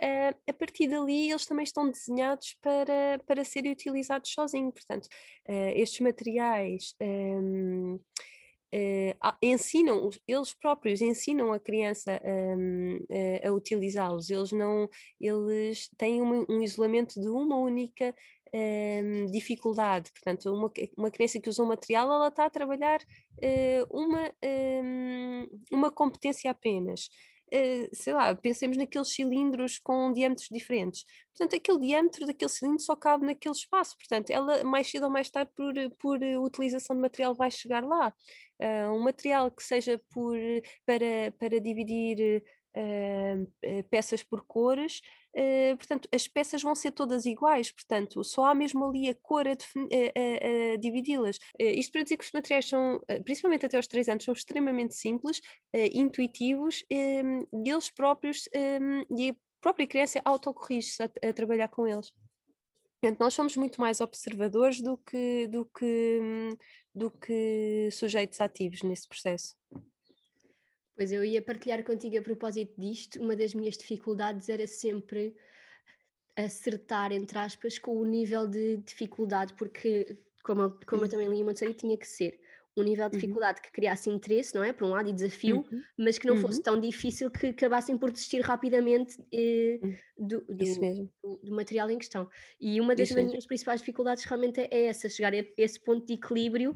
Uh, 0.00 0.32
a 0.46 0.52
partir 0.52 0.86
dali 0.86 1.28
eles 1.28 1.44
também 1.44 1.64
estão 1.64 1.90
desenhados 1.90 2.56
para, 2.62 3.18
para 3.26 3.44
serem 3.44 3.72
utilizados 3.72 4.30
sozinhos. 4.30 4.72
Portanto, 4.72 5.06
uh, 5.48 5.72
estes 5.74 5.98
materiais 5.98 6.94
um, 7.00 7.94
uh, 7.96 9.16
ah, 9.20 9.36
ensinam, 9.42 10.08
eles 10.26 10.54
próprios 10.54 11.00
ensinam 11.02 11.52
a 11.52 11.58
criança 11.58 12.20
um, 12.24 13.00
a 13.44 13.50
utilizá-los. 13.50 14.30
Eles 14.30 14.52
não, 14.52 14.88
eles 15.20 15.90
têm 15.98 16.22
um, 16.22 16.46
um 16.48 16.62
isolamento 16.62 17.20
de 17.20 17.28
uma 17.28 17.56
única 17.56 18.14
um, 18.54 19.26
dificuldade. 19.32 20.12
Portanto, 20.12 20.54
uma, 20.54 20.70
uma 20.96 21.10
criança 21.10 21.40
que 21.40 21.48
usa 21.48 21.60
um 21.60 21.66
material, 21.66 22.06
ela 22.12 22.28
está 22.28 22.44
a 22.44 22.50
trabalhar 22.50 23.00
uma, 23.90 24.32
uma 25.72 25.90
competência 25.90 26.50
apenas. 26.50 27.08
Eh, 27.50 27.88
sei 27.92 28.12
lá, 28.12 28.34
pensemos 28.34 28.76
naqueles 28.76 29.08
cilindros 29.08 29.78
com 29.78 30.12
diâmetros 30.12 30.48
diferentes. 30.50 31.04
Portanto, 31.32 31.56
aquele 31.56 31.78
diâmetro 31.80 32.26
daquele 32.26 32.50
cilindro 32.50 32.80
só 32.80 32.94
cabe 32.96 33.26
naquele 33.26 33.54
espaço. 33.54 33.96
Portanto, 33.96 34.30
ela 34.30 34.62
mais 34.64 34.90
cedo 34.90 35.04
ou 35.04 35.10
mais 35.10 35.30
tarde, 35.30 35.50
por, 35.56 35.74
por 35.98 36.18
utilização 36.44 36.96
de 36.96 37.02
material, 37.02 37.34
vai 37.34 37.50
chegar 37.50 37.84
lá. 37.84 38.12
Uh, 38.60 38.92
um 38.92 39.00
material 39.00 39.50
que 39.50 39.62
seja 39.62 40.00
por, 40.10 40.36
para, 40.84 41.32
para 41.38 41.60
dividir 41.60 42.42
uh, 42.76 43.82
peças 43.90 44.22
por 44.22 44.44
cores, 44.44 45.00
uh, 45.36 45.76
portanto, 45.76 46.08
as 46.12 46.28
peças 46.28 46.62
vão 46.62 46.74
ser 46.74 46.92
todas 46.92 47.26
iguais, 47.26 47.70
portanto, 47.70 48.22
só 48.24 48.46
há 48.46 48.54
mesmo 48.54 48.84
ali 48.84 49.08
a 49.08 49.14
cor 49.14 49.46
a, 49.46 49.52
a, 49.52 50.74
a 50.74 50.76
dividi-las. 50.76 51.36
Uh, 51.60 51.74
isto 51.76 51.92
para 51.92 52.02
dizer 52.02 52.16
que 52.16 52.24
os 52.24 52.32
materiais 52.32 52.68
são, 52.68 53.00
principalmente 53.24 53.66
até 53.66 53.76
aos 53.76 53.86
3 53.86 54.08
anos, 54.08 54.24
são 54.24 54.34
extremamente 54.34 54.94
simples, 54.94 55.40
intuitivos 55.92 56.84
um, 56.90 57.64
e 57.64 57.70
eles 57.70 57.90
próprios, 57.90 58.48
um, 58.80 59.16
e 59.18 59.30
a 59.30 59.36
própria 59.60 59.86
criança 59.86 60.20
autocorrige-se 60.24 61.02
a, 61.02 61.10
a 61.28 61.32
trabalhar 61.32 61.68
com 61.68 61.86
eles. 61.86 62.12
Portanto, 63.00 63.20
nós 63.20 63.34
somos 63.34 63.56
muito 63.56 63.80
mais 63.80 64.00
observadores 64.00 64.80
do 64.80 64.98
que, 64.98 65.46
do 65.46 65.64
que, 65.66 66.20
hum, 66.20 66.56
do 66.92 67.10
que 67.10 67.88
sujeitos 67.92 68.40
ativos 68.40 68.82
nesse 68.82 69.06
processo. 69.06 69.56
Pois 70.98 71.12
eu 71.12 71.24
ia 71.24 71.40
partilhar 71.40 71.84
contigo 71.84 72.18
a 72.18 72.22
propósito 72.22 72.74
disto. 72.76 73.22
Uma 73.22 73.36
das 73.36 73.54
minhas 73.54 73.78
dificuldades 73.78 74.48
era 74.48 74.66
sempre 74.66 75.32
acertar, 76.36 77.12
entre 77.12 77.38
aspas, 77.38 77.78
com 77.78 77.96
o 77.96 78.04
nível 78.04 78.48
de 78.48 78.78
dificuldade, 78.78 79.54
porque, 79.54 80.18
como, 80.42 80.76
como 80.88 81.02
eu 81.02 81.04
uhum. 81.04 81.08
também 81.08 81.28
li 81.28 81.40
uma 81.40 81.54
série, 81.54 81.72
tinha 81.72 81.96
que 81.96 82.04
ser 82.04 82.40
um 82.76 82.82
nível 82.82 83.08
de 83.08 83.14
uhum. 83.14 83.20
dificuldade 83.20 83.60
uhum. 83.60 83.62
que 83.62 83.72
criasse 83.72 84.10
interesse, 84.10 84.52
não 84.56 84.64
é? 84.64 84.72
Por 84.72 84.88
um 84.88 84.90
lado, 84.90 85.08
e 85.08 85.12
desafio, 85.12 85.64
uhum. 85.70 85.82
mas 85.96 86.18
que 86.18 86.26
não 86.26 86.34
uhum. 86.34 86.42
fosse 86.42 86.60
tão 86.60 86.80
difícil 86.80 87.30
que 87.30 87.46
acabassem 87.46 87.96
por 87.96 88.10
desistir 88.10 88.40
rapidamente 88.40 89.22
eh, 89.32 89.78
do, 90.18 90.40
do, 90.48 91.10
do, 91.22 91.38
do, 91.44 91.54
material 91.54 91.88
em 91.92 91.98
questão. 91.98 92.28
E 92.60 92.80
uma 92.80 92.96
das 92.96 93.12
minhas 93.12 93.46
principais 93.46 93.80
dificuldades 93.80 94.24
realmente 94.24 94.60
é 94.60 94.86
essa, 94.86 95.08
chegar 95.08 95.32
a 95.32 95.44
esse 95.56 95.78
ponto 95.78 96.04
de 96.04 96.14
equilíbrio. 96.14 96.72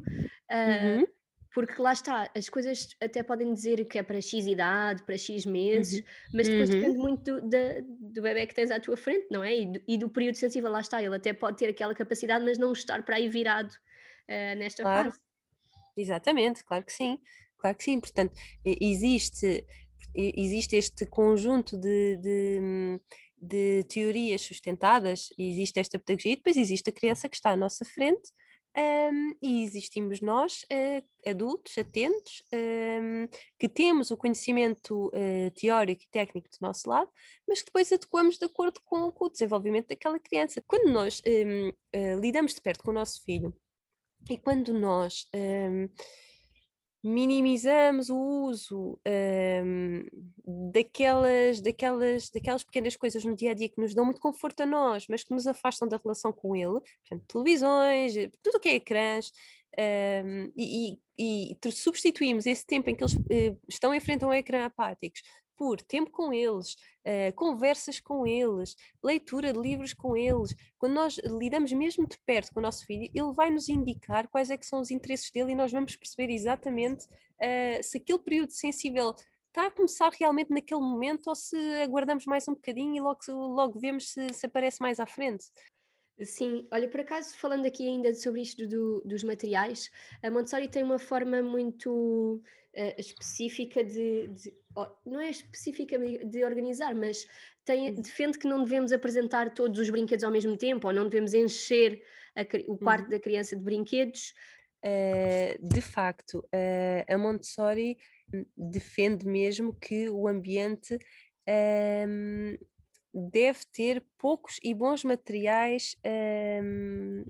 Uh, 0.49 1.09
porque 1.53 1.81
lá 1.81 1.93
está, 1.93 2.31
as 2.35 2.49
coisas 2.49 2.97
até 3.01 3.23
podem 3.23 3.53
dizer 3.53 3.85
que 3.85 3.99
é 3.99 4.03
para 4.03 4.21
X 4.21 4.47
idade, 4.47 5.03
para 5.03 5.17
X 5.19 5.45
meses, 5.45 6.01
uhum. 6.01 6.05
mas 6.35 6.49
depois 6.49 6.71
uhum. 6.71 6.81
depende 6.81 6.99
muito 6.99 7.41
do, 7.41 7.51
do 8.13 8.23
bebê 8.23 8.47
que 8.47 8.55
tens 8.55 8.71
à 8.71 8.81
tua 8.81 8.97
frente, 8.97 9.27
não 9.31 9.45
é? 9.45 9.57
E 9.57 9.67
do, 9.67 9.83
e 9.87 9.99
do, 9.99 10.09
período 10.09 10.37
sensível, 10.37 10.71
lá 10.71 10.81
está, 10.81 11.03
ele 11.03 11.15
até 11.15 11.33
pode 11.33 11.59
ter 11.59 11.69
aquela 11.69 11.95
capacidade, 11.95 12.45
mas 12.45 12.59
não 12.59 12.73
estar 12.73 13.03
para 13.03 13.17
aí 13.17 13.29
virado 13.29 13.71
uh, 13.71 14.59
nesta 14.59 14.83
claro. 14.83 15.11
fase. 15.11 15.21
Exatamente, 15.97 16.65
claro 16.65 16.85
que 16.85 16.93
sim, 16.93 17.19
claro 17.59 17.77
que 17.77 17.85
sim. 17.85 18.01
Portanto, 18.01 18.35
existe, 18.65 19.67
existe 20.15 20.77
este 20.77 21.05
conjunto 21.07 21.77
de, 21.77 22.17
de 22.17 23.01
de 23.45 23.83
teorias 23.89 24.43
sustentadas, 24.43 25.31
existe 25.37 25.81
esta 25.81 25.99
pedagogia, 25.99 26.33
e 26.33 26.37
depois 26.37 26.57
existe 26.57 26.91
a 26.91 26.93
criança 26.93 27.29
que 27.29 27.35
está 27.35 27.51
à 27.51 27.57
nossa 27.57 27.85
frente 27.85 28.31
um, 28.77 29.35
e 29.43 29.65
existimos 29.65 30.21
nós, 30.21 30.65
uh, 30.65 31.29
adultos, 31.29 31.77
atentos, 31.77 32.43
um, 32.53 33.29
que 33.59 33.69
temos 33.69 34.11
o 34.11 34.17
conhecimento 34.17 35.09
uh, 35.09 35.51
teórico 35.55 36.03
e 36.03 36.09
técnico 36.11 36.49
do 36.49 36.57
nosso 36.61 36.89
lado, 36.89 37.11
mas 37.47 37.61
que 37.61 37.67
depois 37.67 37.93
adequamos 37.93 38.39
de 38.39 38.47
acordo 38.47 38.81
com, 38.85 39.13
o 39.15 39.29
desenvolvimento 39.29 39.89
daquela 39.89 40.19
criança. 40.19 40.63
Quando 40.67 40.91
nós 40.91 41.21
um, 41.27 41.69
uh, 41.69 41.75
eh, 41.93 42.15
lidamos 42.17 42.55
de 42.55 42.61
perto 42.63 42.83
com 42.83 42.91
o 42.91 42.95
nosso 42.95 43.23
filho 43.23 43.55
e 44.31 44.39
quando 44.39 44.73
nós 44.73 45.29
minimizamos 47.03 48.11
o 48.11 48.17
uso 48.17 48.99
um, 49.65 50.05
daquelas, 50.73 51.61
daquelas, 51.61 52.31
daquelas 52.31 52.63
pequenas 52.63 52.97
coisas 52.97 53.25
no 53.25 53.35
dia 53.35 53.51
a 53.51 53.55
dia 53.55 53.69
que 53.69 53.81
nos 53.81 53.95
dão 53.95 54.05
muito 54.05 54.21
conforto 54.21 54.63
a 54.63 54.67
nós, 54.67 55.07
mas 55.09 55.25
que 55.25 55.35
nos 55.35 55.47
afastam 55.47 55.89
da 55.89 55.97
relação 55.97 56.33
com 56.33 56.55
ele, 56.55 56.81
portanto, 57.09 57.25
televisões, 57.27 58.15
tudo 58.43 58.57
o 58.57 58.61
que 58.61 58.69
é 58.69 58.75
ecrãs, 58.75 59.33
um, 59.79 60.53
e, 60.57 60.99
e, 61.19 61.57
e, 61.65 61.73
substituímos 61.73 62.47
esse 62.47 62.65
tempo 62.67 62.91
em 62.91 62.95
que 62.95 63.03
eles 63.03 63.15
uh, 63.15 63.61
estão 63.67 63.95
em 63.95 64.01
frente 64.01 64.23
a 64.23 64.29
um 64.29 64.35
ecrã 64.35 64.67
apáticos 64.67 65.23
por 65.57 65.81
tempo 65.81 66.11
com 66.11 66.33
eles, 66.33 66.75
uh, 67.07 67.35
conversas 67.35 68.01
com 68.01 68.27
eles, 68.27 68.77
leitura 69.03 69.53
de 69.53 69.59
livros 69.59 69.95
com 69.95 70.17
eles. 70.17 70.55
Quando 70.79 70.95
nós 70.95 71.19
lidamos 71.19 71.73
mesmo 71.73 72.07
de 72.07 72.19
perto 72.27 72.53
com 72.53 72.61
o 72.61 72.63
nosso 72.63 72.85
filho, 72.87 73.11
ele 73.15 73.33
vai 73.33 73.51
nos 73.51 73.69
indicar 73.69 74.29
quais 74.29 74.51
é 74.51 74.57
que 74.57 74.67
são 74.67 74.81
os 74.81 74.91
interesses 74.91 75.31
dele 75.31 75.53
e 75.53 75.57
nós 75.57 75.73
vamos 75.73 75.97
perceber 75.97 76.33
exatamente 76.33 77.07
uh, 77.07 77.83
se 77.83 77.99
aquele 77.99 78.19
período 78.19 78.53
sensível 78.53 79.15
está 79.49 79.67
a 79.67 79.71
começar 79.71 80.11
realmente 80.19 80.51
naquele 80.51 80.81
momento 80.81 81.29
ou 81.29 81.35
se 81.35 81.57
aguardamos 81.83 82.25
mais 82.25 82.49
um 82.49 82.55
bocadinho 82.55 82.97
e 82.97 83.01
logo, 83.01 83.21
logo 83.29 83.79
vemos 83.79 84.11
se, 84.11 84.33
se 84.33 84.47
aparece 84.47 84.81
mais 84.81 84.99
à 84.99 85.07
frente. 85.07 85.45
Sim, 86.21 86.67
olha, 86.71 86.89
por 86.89 87.01
acaso, 87.01 87.35
falando 87.37 87.67
aqui 87.67 87.89
ainda 87.89 88.15
sobre 88.15 88.43
isto 88.43 88.67
do, 88.67 89.03
dos 89.05 89.25
materiais, 89.25 89.91
a 90.23 90.31
Montessori 90.31 90.69
tem 90.69 90.83
uma 90.83 90.99
forma 90.99 91.43
muito 91.43 92.41
uh, 92.77 93.01
específica 93.01 93.83
de, 93.83 94.29
de 94.29 94.55
oh, 94.77 94.87
não 95.05 95.21
é 95.21 95.31
específica 95.31 95.99
de 95.99 96.45
organizar, 96.45 96.95
mas 96.95 97.27
tem, 97.65 97.89
uhum. 97.89 97.95
defende 97.95 98.39
que 98.39 98.47
não 98.47 98.63
devemos 98.63 98.93
apresentar 98.93 99.55
todos 99.55 99.79
os 99.81 99.91
brinquedos 99.91 100.25
ao 100.25 100.31
mesmo 100.31 100.57
tempo, 100.57 100.87
ou 100.87 100.93
não 100.93 101.05
devemos 101.09 101.35
encher 101.35 102.03
a, 102.37 102.43
o 102.71 102.77
quarto 102.77 103.05
uhum. 103.05 103.11
da 103.11 103.21
criança 103.21 103.57
de 103.57 103.63
brinquedos. 103.63 104.35
Uh, 104.85 105.67
de 105.67 105.81
facto, 105.81 106.39
uh, 106.39 107.13
a 107.13 107.17
Montessori 107.17 107.97
defende 108.57 109.27
mesmo 109.27 109.75
que 109.75 110.09
o 110.09 110.27
ambiente 110.27 110.99
um, 111.49 112.57
deve 113.13 113.61
ter 113.73 114.05
poucos 114.19 114.59
e 114.63 114.75
bons 114.75 115.05
materiais 115.05 115.97
um, 116.63 117.25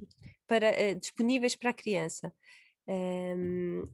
para, 0.47 0.71
uh, 0.71 0.95
disponíveis 0.99 1.57
para 1.57 1.71
a 1.71 1.75
criança. 1.75 2.33
Um, 2.87 3.89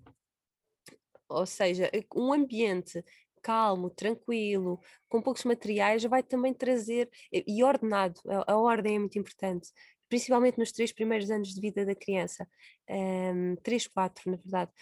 ou 1.28 1.46
seja, 1.46 1.90
eh, 1.92 2.04
um 2.14 2.32
ambiente 2.32 3.04
calmo, 3.42 3.90
tranquilo, 3.90 4.80
com 5.08 5.22
poucos 5.22 5.44
materiais, 5.44 6.04
vai 6.04 6.22
também 6.22 6.52
trazer, 6.52 7.08
e 7.32 7.62
ordenado, 7.62 8.20
a, 8.26 8.52
a 8.52 8.56
ordem 8.58 8.96
é 8.96 8.98
muito 8.98 9.18
importante, 9.18 9.70
principalmente 10.08 10.58
nos 10.58 10.72
três 10.72 10.92
primeiros 10.92 11.30
anos 11.30 11.54
de 11.54 11.60
vida 11.60 11.84
da 11.84 11.94
criança, 11.94 12.48
um, 12.90 13.56
três, 13.62 13.86
quatro, 13.86 14.30
na 14.30 14.36
verdade 14.38 14.72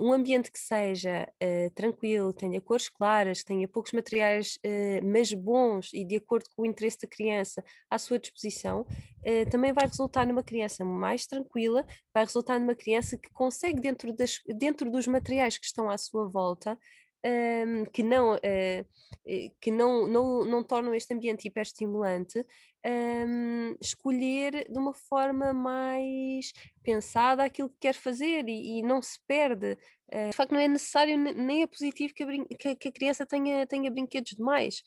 um 0.00 0.12
ambiente 0.12 0.50
que 0.50 0.58
seja 0.58 1.28
uh, 1.42 1.70
tranquilo, 1.74 2.32
tenha 2.32 2.60
cores 2.60 2.88
claras, 2.88 3.44
tenha 3.44 3.68
poucos 3.68 3.92
materiais, 3.92 4.58
uh, 4.64 5.06
mas 5.06 5.32
bons 5.32 5.90
e 5.92 6.04
de 6.04 6.16
acordo 6.16 6.46
com 6.56 6.62
o 6.62 6.66
interesse 6.66 6.98
da 7.02 7.08
criança 7.08 7.64
à 7.90 7.98
sua 7.98 8.18
disposição, 8.18 8.80
uh, 8.80 9.50
também 9.50 9.72
vai 9.72 9.86
resultar 9.86 10.26
numa 10.26 10.42
criança 10.42 10.84
mais 10.84 11.26
tranquila, 11.26 11.86
vai 12.12 12.24
resultar 12.24 12.58
numa 12.58 12.74
criança 12.74 13.16
que 13.16 13.30
consegue, 13.30 13.80
dentro, 13.80 14.12
das, 14.12 14.40
dentro 14.46 14.90
dos 14.90 15.06
materiais 15.06 15.56
que 15.56 15.66
estão 15.66 15.88
à 15.88 15.96
sua 15.96 16.28
volta, 16.28 16.78
um, 17.24 17.84
que, 17.86 18.02
não, 18.02 18.34
uh, 18.34 19.50
que 19.60 19.70
não, 19.70 20.06
não, 20.06 20.44
não 20.44 20.62
tornam 20.62 20.94
este 20.94 21.14
ambiente 21.14 21.46
hiperestimulante, 21.46 22.44
um, 22.84 23.76
escolher 23.80 24.66
de 24.68 24.78
uma 24.78 24.92
forma 24.92 25.52
mais 25.52 26.52
pensada 26.82 27.44
aquilo 27.44 27.70
que 27.70 27.78
quer 27.80 27.94
fazer 27.94 28.48
e, 28.48 28.78
e 28.78 28.82
não 28.82 29.00
se 29.00 29.18
perde. 29.26 29.78
Uh, 30.12 30.30
de 30.30 30.36
facto, 30.36 30.52
não 30.52 30.60
é 30.60 30.68
necessário 30.68 31.16
nem 31.16 31.62
é 31.62 31.66
positivo 31.66 32.12
que 32.14 32.22
a, 32.22 32.26
que, 32.56 32.76
que 32.76 32.88
a 32.88 32.92
criança 32.92 33.24
tenha, 33.24 33.66
tenha 33.66 33.90
brinquedos 33.90 34.32
demais. 34.32 34.82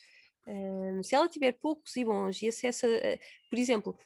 Um, 0.47 1.01
se 1.01 1.15
ela 1.15 1.27
tiver 1.27 1.53
poucos 1.53 1.95
e 1.95 2.05
bons 2.05 2.41
e 2.41 2.47
acesso, 2.47 2.85
a, 2.85 3.49
por 3.49 3.57
exemplo, 3.57 3.97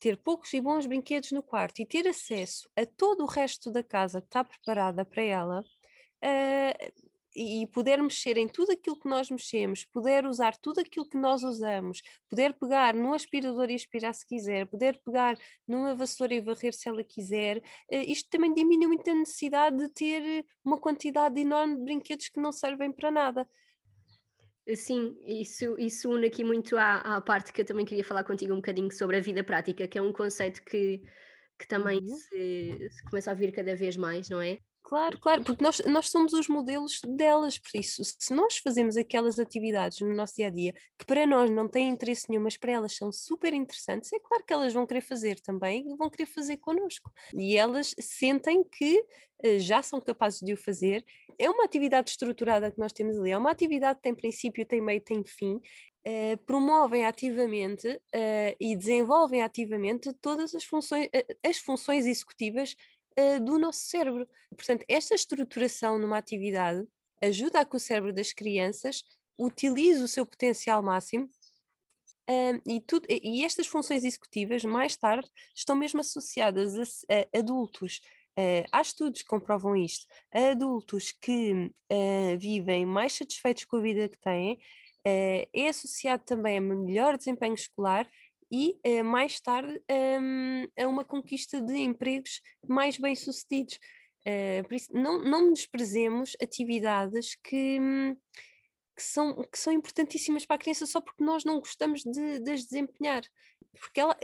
ter 0.00 0.16
poucos 0.16 0.52
e 0.54 0.60
bons 0.60 0.86
brinquedos 0.86 1.30
no 1.30 1.42
quarto 1.42 1.80
e 1.80 1.86
ter 1.86 2.08
acesso 2.08 2.68
a 2.74 2.84
todo 2.84 3.22
o 3.22 3.26
resto 3.26 3.70
da 3.70 3.84
casa 3.84 4.20
que 4.20 4.26
está 4.26 4.42
preparada 4.42 5.04
para 5.04 5.22
ela, 5.22 5.62
e 7.34 7.66
poder 7.68 8.02
mexer 8.02 8.36
em 8.36 8.46
tudo 8.46 8.72
aquilo 8.72 8.98
que 8.98 9.08
nós 9.08 9.30
mexemos, 9.30 9.84
poder 9.86 10.26
usar 10.26 10.56
tudo 10.56 10.80
aquilo 10.80 11.08
que 11.08 11.16
nós 11.16 11.42
usamos, 11.42 12.02
poder 12.28 12.52
pegar 12.54 12.94
no 12.94 13.14
aspirador 13.14 13.70
e 13.70 13.74
aspirar 13.74 14.12
se 14.14 14.26
quiser, 14.26 14.66
poder 14.66 15.00
pegar 15.04 15.36
numa 15.66 15.94
vassoura 15.94 16.34
e 16.34 16.40
varrer 16.40 16.74
se 16.74 16.88
ela 16.88 17.02
quiser, 17.02 17.62
eh, 17.90 18.04
isto 18.04 18.28
também 18.28 18.52
diminui 18.52 18.88
muito 18.88 19.10
a 19.10 19.14
necessidade 19.14 19.76
de 19.76 19.88
ter 19.88 20.44
uma 20.64 20.78
quantidade 20.78 21.40
enorme 21.40 21.76
de 21.76 21.84
brinquedos 21.84 22.28
que 22.28 22.40
não 22.40 22.52
servem 22.52 22.92
para 22.92 23.10
nada. 23.10 23.48
Sim, 24.76 25.16
isso, 25.26 25.76
isso 25.78 26.08
une 26.08 26.26
aqui 26.26 26.44
muito 26.44 26.76
à, 26.76 27.16
à 27.16 27.20
parte 27.20 27.52
que 27.52 27.62
eu 27.62 27.64
também 27.64 27.84
queria 27.84 28.04
falar 28.04 28.22
contigo 28.22 28.52
um 28.52 28.56
bocadinho 28.56 28.92
sobre 28.92 29.16
a 29.16 29.20
vida 29.20 29.42
prática, 29.42 29.88
que 29.88 29.98
é 29.98 30.02
um 30.02 30.12
conceito 30.12 30.62
que, 30.62 31.02
que 31.58 31.66
também 31.66 31.98
uhum. 31.98 32.16
se, 32.16 32.88
se 32.90 33.04
começa 33.04 33.32
a 33.32 33.34
vir 33.34 33.50
cada 33.52 33.74
vez 33.74 33.96
mais, 33.96 34.28
não 34.28 34.40
é? 34.40 34.58
Claro, 34.84 35.18
claro, 35.20 35.44
porque 35.44 35.62
nós, 35.62 35.80
nós 35.86 36.10
somos 36.10 36.32
os 36.32 36.48
modelos 36.48 37.00
delas, 37.06 37.56
por 37.56 37.78
isso, 37.78 38.02
se 38.04 38.34
nós 38.34 38.58
fazemos 38.58 38.96
aquelas 38.96 39.38
atividades 39.38 40.00
no 40.00 40.12
nosso 40.12 40.34
dia 40.34 40.48
a 40.48 40.50
dia 40.50 40.74
que 40.98 41.06
para 41.06 41.24
nós 41.26 41.48
não 41.50 41.68
têm 41.68 41.88
interesse 41.88 42.28
nenhum, 42.28 42.42
mas 42.42 42.56
para 42.56 42.72
elas 42.72 42.94
são 42.96 43.10
super 43.12 43.54
interessantes, 43.54 44.12
é 44.12 44.18
claro 44.18 44.44
que 44.44 44.52
elas 44.52 44.72
vão 44.72 44.86
querer 44.86 45.00
fazer 45.00 45.40
também 45.40 45.84
e 45.88 45.96
vão 45.96 46.10
querer 46.10 46.26
fazer 46.26 46.56
connosco. 46.58 47.10
E 47.32 47.56
elas 47.56 47.94
sentem 47.98 48.62
que 48.64 48.98
uh, 49.44 49.58
já 49.60 49.82
são 49.82 50.00
capazes 50.00 50.40
de 50.40 50.52
o 50.52 50.56
fazer. 50.56 51.04
É 51.38 51.48
uma 51.48 51.64
atividade 51.64 52.10
estruturada 52.10 52.70
que 52.70 52.78
nós 52.78 52.92
temos 52.92 53.18
ali, 53.18 53.30
é 53.30 53.38
uma 53.38 53.50
atividade 53.50 53.96
que 53.98 54.02
tem 54.02 54.14
princípio, 54.14 54.66
tem 54.66 54.80
meio, 54.82 55.00
tem 55.00 55.24
fim. 55.24 55.60
Uh, 56.04 56.36
promovem 56.44 57.06
ativamente 57.06 57.86
uh, 57.88 58.56
e 58.60 58.76
desenvolvem 58.76 59.40
ativamente 59.42 60.12
todas 60.20 60.52
as 60.52 60.64
funções, 60.64 61.08
as 61.46 61.58
funções 61.58 62.04
executivas 62.04 62.74
uh, 63.18 63.40
do 63.44 63.58
nosso 63.58 63.80
cérebro. 63.80 64.28
Portanto, 64.56 64.84
esta 64.88 65.14
estruturação 65.14 65.98
numa 65.98 66.18
atividade 66.18 66.86
ajuda 67.22 67.60
a 67.60 67.64
que 67.64 67.76
o 67.76 67.80
cérebro 67.80 68.12
das 68.12 68.32
crianças 68.32 69.02
utilize 69.38 70.02
o 70.02 70.08
seu 70.08 70.26
potencial 70.26 70.82
máximo 70.82 71.28
e, 72.66 72.80
tudo, 72.80 73.06
e 73.08 73.44
estas 73.44 73.66
funções 73.66 74.04
executivas, 74.04 74.64
mais 74.64 74.96
tarde, 74.96 75.28
estão 75.54 75.74
mesmo 75.76 76.00
associadas 76.00 76.76
a, 76.78 76.82
a 77.36 77.38
adultos. 77.38 78.00
Uh, 78.38 78.64
há 78.72 78.80
estudos 78.80 79.22
que 79.22 79.28
comprovam 79.28 79.76
isto. 79.76 80.06
A 80.32 80.50
adultos 80.50 81.12
que 81.12 81.52
uh, 81.52 82.38
vivem 82.38 82.86
mais 82.86 83.12
satisfeitos 83.12 83.64
com 83.64 83.76
a 83.76 83.80
vida 83.80 84.08
que 84.08 84.18
têm, 84.18 84.54
uh, 84.54 85.48
é 85.52 85.68
associado 85.68 86.24
também 86.24 86.58
a 86.58 86.60
melhor 86.60 87.18
desempenho 87.18 87.54
escolar 87.54 88.08
e 88.52 88.78
uh, 88.86 89.02
mais 89.02 89.40
tarde 89.40 89.82
um, 89.90 90.68
a 90.78 90.86
uma 90.86 91.04
conquista 91.04 91.58
de 91.58 91.74
empregos 91.78 92.42
mais 92.68 92.98
bem-sucedidos. 92.98 93.78
Uh, 94.26 94.92
não, 94.92 95.24
não 95.24 95.52
desprezemos 95.52 96.36
atividades 96.40 97.34
que, 97.42 97.80
que, 98.94 99.02
são, 99.02 99.42
que 99.50 99.58
são 99.58 99.72
importantíssimas 99.72 100.44
para 100.44 100.56
a 100.56 100.58
criança 100.58 100.84
só 100.84 101.00
porque 101.00 101.24
nós 101.24 101.44
não 101.44 101.58
gostamos 101.58 102.02
de, 102.02 102.40
de 102.40 102.50
as 102.50 102.64
desempenhar. 102.64 103.22
Porque 103.80 103.98
ela, 104.00 104.14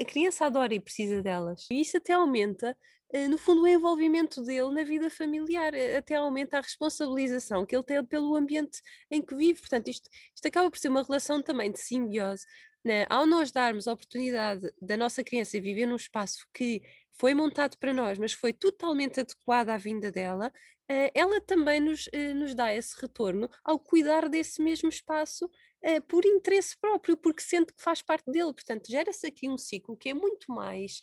a 0.00 0.04
criança 0.04 0.46
adora 0.46 0.74
e 0.74 0.80
precisa 0.80 1.22
delas. 1.22 1.68
E 1.70 1.80
isso 1.80 1.96
até 1.96 2.12
aumenta 2.12 2.76
eh, 3.12 3.28
no 3.28 3.38
fundo, 3.38 3.62
o 3.62 3.68
envolvimento 3.68 4.42
dele 4.42 4.74
na 4.74 4.82
vida 4.82 5.08
familiar, 5.08 5.72
até 5.96 6.16
aumenta 6.16 6.58
a 6.58 6.60
responsabilização 6.60 7.64
que 7.64 7.74
ele 7.74 7.84
tem 7.84 8.04
pelo 8.04 8.34
ambiente 8.34 8.80
em 9.10 9.22
que 9.22 9.34
vive. 9.34 9.60
Portanto, 9.60 9.88
isto, 9.88 10.08
isto 10.34 10.46
acaba 10.46 10.70
por 10.70 10.78
ser 10.78 10.88
uma 10.88 11.02
relação 11.02 11.40
também 11.42 11.70
de 11.70 11.80
simbiose, 11.80 12.44
né, 12.86 13.04
ao 13.10 13.26
nós 13.26 13.50
darmos 13.50 13.88
a 13.88 13.92
oportunidade 13.92 14.72
da 14.80 14.96
nossa 14.96 15.24
criança 15.24 15.60
viver 15.60 15.86
num 15.86 15.96
espaço 15.96 16.46
que 16.54 16.80
foi 17.14 17.34
montado 17.34 17.76
para 17.78 17.92
nós, 17.92 18.16
mas 18.16 18.32
foi 18.32 18.52
totalmente 18.52 19.18
adequado 19.18 19.70
à 19.70 19.76
vinda 19.76 20.12
dela, 20.12 20.52
uh, 20.88 21.10
ela 21.12 21.40
também 21.40 21.80
nos, 21.80 22.06
uh, 22.06 22.34
nos 22.36 22.54
dá 22.54 22.72
esse 22.72 22.94
retorno 23.00 23.50
ao 23.64 23.76
cuidar 23.76 24.28
desse 24.28 24.62
mesmo 24.62 24.88
espaço 24.88 25.46
uh, 25.46 26.02
por 26.06 26.24
interesse 26.24 26.78
próprio, 26.78 27.16
porque 27.16 27.42
sente 27.42 27.72
que 27.72 27.82
faz 27.82 28.02
parte 28.02 28.30
dele. 28.30 28.52
Portanto, 28.52 28.88
gera-se 28.88 29.26
aqui 29.26 29.48
um 29.48 29.58
ciclo 29.58 29.96
que 29.96 30.10
é 30.10 30.14
muito 30.14 30.52
mais 30.52 31.00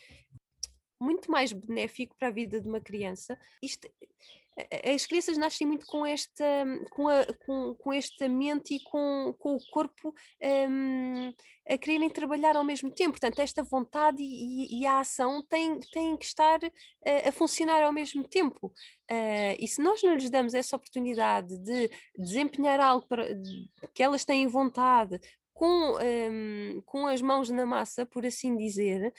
muito 1.01 1.29
mais 1.29 1.51
benéfico 1.51 2.15
para 2.17 2.29
a 2.29 2.31
vida 2.31 2.61
de 2.61 2.67
uma 2.69 2.79
criança. 2.79 3.37
Isto, 3.61 3.89
as 4.93 5.05
crianças 5.05 5.37
nascem 5.37 5.65
muito 5.65 5.85
com 5.85 6.05
esta, 6.05 6.43
com, 6.91 7.07
a, 7.07 7.25
com, 7.45 7.75
com 7.75 7.93
esta 7.93 8.29
mente 8.29 8.75
e 8.75 8.83
com, 8.83 9.33
com 9.39 9.55
o 9.55 9.59
corpo 9.71 10.13
um, 10.69 11.33
a 11.67 11.77
quererem 11.77 12.09
trabalhar 12.09 12.55
ao 12.55 12.63
mesmo 12.63 12.91
tempo. 12.91 13.11
Portanto, 13.11 13.39
esta 13.39 13.63
vontade 13.63 14.21
e, 14.21 14.79
e 14.79 14.85
a 14.85 14.99
ação 14.99 15.43
têm, 15.49 15.79
têm 15.91 16.15
que 16.17 16.25
estar 16.25 16.59
a, 16.63 17.29
a 17.29 17.31
funcionar 17.31 17.83
ao 17.83 17.91
mesmo 17.91 18.27
tempo. 18.27 18.67
Uh, 19.11 19.55
e 19.59 19.67
se 19.67 19.81
nós 19.81 20.03
não 20.03 20.15
lhes 20.15 20.29
damos 20.29 20.53
essa 20.53 20.75
oportunidade 20.75 21.57
de 21.57 21.89
desempenhar 22.17 22.79
algo 22.79 23.07
para, 23.07 23.27
que 23.93 24.03
elas 24.03 24.23
têm 24.23 24.47
vontade, 24.47 25.19
com, 25.53 25.97
um, 25.97 26.81
com 26.85 27.07
as 27.07 27.21
mãos 27.21 27.49
na 27.49 27.65
massa, 27.65 28.05
por 28.05 28.25
assim 28.25 28.55
dizer, 28.57 29.13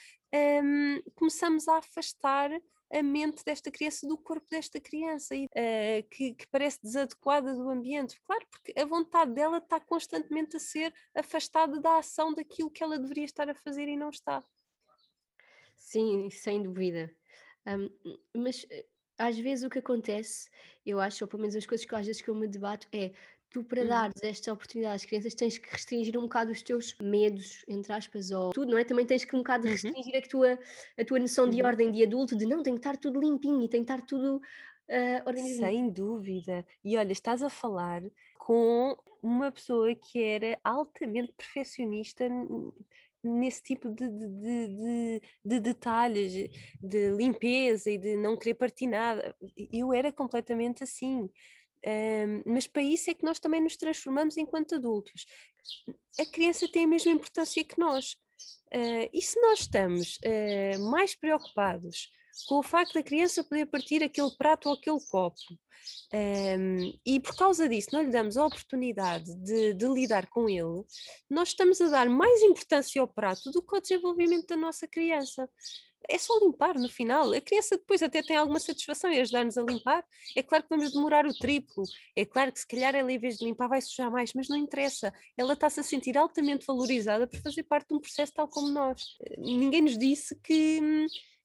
um, 0.63 1.01
começamos 1.15 1.69
a 1.69 1.79
afastar 1.79 2.51
a 2.93 3.03
mente 3.03 3.45
desta 3.45 3.71
criança 3.71 4.07
do 4.07 4.17
corpo 4.17 4.47
desta 4.51 4.81
criança 4.81 5.35
e, 5.35 5.47
uh, 5.47 6.09
que, 6.11 6.35
que, 6.35 6.47
parece 6.49 6.81
desadequada 6.83 7.55
do 7.55 7.69
ambiente. 7.69 8.21
Claro, 8.23 8.47
porque 8.51 8.73
a 8.79 8.85
vontade 8.85 9.33
dela 9.33 9.59
está 9.59 9.81
constantemente 9.81 10.57
a 10.57 10.61
ser 10.61 10.95
afastada 11.15 11.81
da 11.81 11.99
ação 11.99 12.33
daquilo 12.35 12.71
que 12.71 12.83
ela 12.83 12.99
deveria 12.99 13.25
estar 13.25 13.49
a 13.49 13.55
fazer 13.55 13.89
e 13.89 13.97
não 13.97 14.11
está. 14.11 14.43
Sim, 15.77 16.31
sem 16.31 16.63
dúvida. 16.63 17.15
Um, 17.67 17.89
mas 18.35 18.67
eh, 18.71 18.87
às 19.19 19.39
vezes 19.39 19.65
o 19.65 19.71
que 19.71 19.79
acontece, 19.79 20.49
eu 20.85 21.01
acho, 21.01 21.25
ou 21.25 21.29
pelo 21.29 21.43
menos 21.43 21.57
as 21.57 21.67
coisas 21.67 21.87
que 21.87 21.95
às 21.95 22.07
vezes 22.07 22.21
que 22.21 22.29
eu 22.29 22.35
me 22.35 22.49
debato, 22.49 22.87
é 22.93 23.13
tu 23.55 23.63
para 23.63 23.83
uhum. 23.83 23.89
dares 23.89 24.21
esta 24.21 24.53
oportunidade 24.53 24.97
às 24.97 25.05
crianças 25.05 25.33
tens 25.33 25.57
que 25.57 25.71
restringir 25.71 26.19
um 26.19 26.23
bocado 26.23 26.51
os 26.51 26.61
teus 26.61 26.97
medos, 27.01 27.65
entre 27.69 27.93
aspas, 27.93 28.33
ou 28.33 28.51
tudo, 28.51 28.73
não 28.73 28.79
é? 28.79 28.83
Também 28.83 29.07
tens 29.07 29.25
que 29.25 29.37
um 29.37 29.39
bocado 29.39 29.65
uhum. 29.65 29.71
restringir 29.71 30.17
a 30.17 30.29
tua, 30.29 30.59
a 30.99 31.05
tua 31.05 31.21
noção 31.21 31.49
de 31.49 31.61
uhum. 31.61 31.69
ordem 31.69 31.93
de 31.93 32.03
adulto, 32.03 32.37
de 32.37 32.47
não, 32.47 32.65
tem 32.65 32.75
que 32.75 32.81
estar 32.81 32.97
tudo 32.97 33.21
limpinho 33.21 33.63
e 33.63 33.69
tem 33.69 33.85
que 33.85 33.93
estar 33.93 34.05
tudo 34.05 34.39
uh, 34.39 35.23
organizado. 35.25 35.73
Sem 35.73 35.89
dúvida. 35.89 36.67
E 36.85 36.97
olha, 36.97 37.13
estás 37.13 37.45
a 37.45 37.49
falar 37.49 38.03
com 38.37 38.97
uma 39.23 39.53
pessoa 39.53 39.95
que 39.95 40.21
era 40.21 40.59
altamente 40.65 41.33
perfeccionista 41.37 42.29
nesse 43.23 43.63
tipo 43.63 43.89
de, 43.89 44.09
de, 44.09 44.29
de, 44.29 45.23
de, 45.45 45.61
detalhes, 45.61 46.51
de 46.83 47.11
limpeza 47.11 47.89
e 47.89 47.99
de 47.99 48.17
não 48.17 48.37
querer 48.37 48.55
partir 48.55 48.89
nada. 48.89 49.33
Eu 49.73 49.93
era 49.93 50.11
completamente 50.11 50.83
assim 50.83 51.31
mas 52.47 52.67
para 52.67 52.83
isso 52.83 53.11
é 53.11 53.15
que 53.15 53.25
nós 53.25 53.39
também 53.39 53.61
nos 53.61 53.77
transformamos 53.77 54.37
enquanto 54.37 54.75
adultos. 54.75 55.27
A 56.19 56.27
criança 56.27 56.67
tem 56.71 56.85
a 56.85 56.89
mesma 56.89 57.13
importância 57.13 57.65
que 57.65 57.79
nós. 57.79 58.17
Uh, 58.75 59.09
e 59.13 59.23
se 59.23 59.41
nós 59.41 59.61
estamos 59.61 60.19
uh, 60.19 60.91
mais 60.91 61.15
preocupados 61.15 62.11
com 62.49 62.59
o 62.59 62.63
facto 62.63 62.95
da 62.95 63.03
criança 63.03 63.45
poder 63.45 63.67
partir 63.67 64.03
aquele 64.03 64.31
prato 64.37 64.69
ou 64.69 64.75
aquele 64.75 64.99
copo, 65.09 65.37
um, 66.13 66.99
e 67.05 67.21
por 67.21 67.37
causa 67.37 67.69
disso 67.69 67.91
não 67.93 68.03
lhe 68.03 68.11
damos 68.11 68.37
a 68.37 68.47
oportunidade 68.47 69.35
de, 69.37 69.75
de, 69.75 69.87
lidar 69.87 70.27
com 70.29 70.49
ele, 70.49 70.83
nós 71.31 71.49
estamos 71.49 71.81
a 71.81 71.89
dar 71.89 72.09
mais 72.09 72.43
importância 72.43 73.01
ao 73.01 73.09
prato 73.09 73.51
do 73.51 73.63
que 73.63 73.75
ao 73.75 73.81
desenvolvimento 73.81 74.47
da 74.47 74.57
nossa 74.57 74.89
criança 74.89 75.49
é 76.09 76.19
só 76.19 76.39
limpar 76.39 76.75
no 76.75 76.89
final. 76.89 77.33
A 77.33 77.41
criança 77.41 77.77
depois 77.77 78.03
até 78.03 78.23
tem 78.23 78.37
alguma 78.37 78.61
satisfação 78.61 79.11
em 79.11 79.21
ajudar-nos 79.21 79.57
a 79.57 79.63
limpar. 79.63 80.05
É 80.37 80.43
claro 80.43 80.65
que 80.65 80.71
vamos 80.71 80.93
demorar 80.93 81.27
o 81.27 81.35
triplo. 81.35 81.85
É 82.15 82.25
claro 82.25 82.53
que 82.53 82.61
se 82.61 82.67
calhar 82.67 82.95
ela, 82.95 83.11
em 83.11 83.19
vez 83.19 83.39
de 83.39 83.45
limpar, 83.45 83.69
vai 83.69 83.81
sujar 83.81 84.11
mais, 84.11 84.33
mas 84.35 84.49
não 84.49 84.57
interessa. 84.57 85.13
Ela 85.37 85.55
está-se 85.55 85.81
a 85.81 85.83
sentir 85.83 86.17
altamente 86.17 86.67
valorizada 86.67 87.27
por 87.27 87.41
fazer 87.41 87.63
parte 87.65 87.89
de 87.89 87.95
um 87.95 88.01
processo 88.01 88.33
tal 88.33 88.49
como 88.49 88.69
nós. 88.69 89.03
Ninguém 89.39 89.83
nos 89.83 89.99
disse 89.99 90.35
que. 90.41 90.81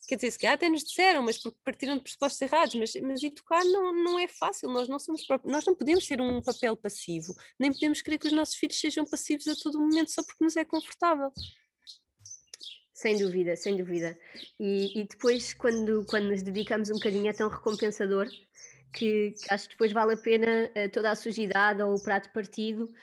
Quer 0.08 0.16
dizer, 0.16 0.32
se 0.32 0.40
calhar 0.40 0.56
até 0.56 0.68
nos 0.68 0.84
disseram, 0.84 1.22
mas 1.22 1.38
porque 1.38 1.60
partiram 1.64 1.96
de 1.96 2.02
pressupostos 2.02 2.42
errados, 2.42 2.74
mas, 2.74 2.94
mas 2.96 3.22
educar 3.22 3.64
não, 3.64 3.94
não 3.94 4.18
é 4.18 4.28
fácil, 4.28 4.68
nós 4.70 4.88
não 4.88 4.98
somos 4.98 5.24
próprios, 5.24 5.54
nós 5.54 5.64
não 5.66 5.76
podemos 5.76 6.08
ser 6.08 6.20
um 6.20 6.42
papel 6.42 6.76
passivo, 6.76 7.36
nem 7.60 7.72
podemos 7.72 8.02
querer 8.02 8.18
que 8.18 8.26
os 8.26 8.34
nossos 8.34 8.56
filhos 8.56 8.80
sejam 8.80 9.06
passivos 9.06 9.48
a 9.48 9.54
todo 9.56 9.80
momento 9.80 10.10
só 10.10 10.24
porque 10.24 10.44
nos 10.44 10.58
é 10.58 10.66
confortável. 10.66 11.32
Sem 13.00 13.18
dúvida, 13.18 13.56
sem 13.56 13.78
dúvida. 13.78 14.20
E, 14.60 15.00
e, 15.00 15.04
depois, 15.06 15.54
quando, 15.54 16.06
quando 16.06 16.28
nos 16.28 16.44
dedicamos 16.44 16.90
um 16.90 16.96
bocadinho, 16.96 17.30
é 17.30 17.34
tão 17.34 17.48
recompensador 17.48 18.28
que, 18.92 19.32
que 19.32 19.54
acho 19.54 19.70
que 19.70 19.76
depois 19.76 19.94
vale 19.94 20.16
a 20.16 20.18
pena 20.18 20.70
uh, 20.76 20.90
toda 20.92 21.10
a 21.10 21.16
sujidade 21.16 21.82
ou 21.82 21.96
o 21.96 22.04
prato 22.04 22.30
partido. 22.34 22.94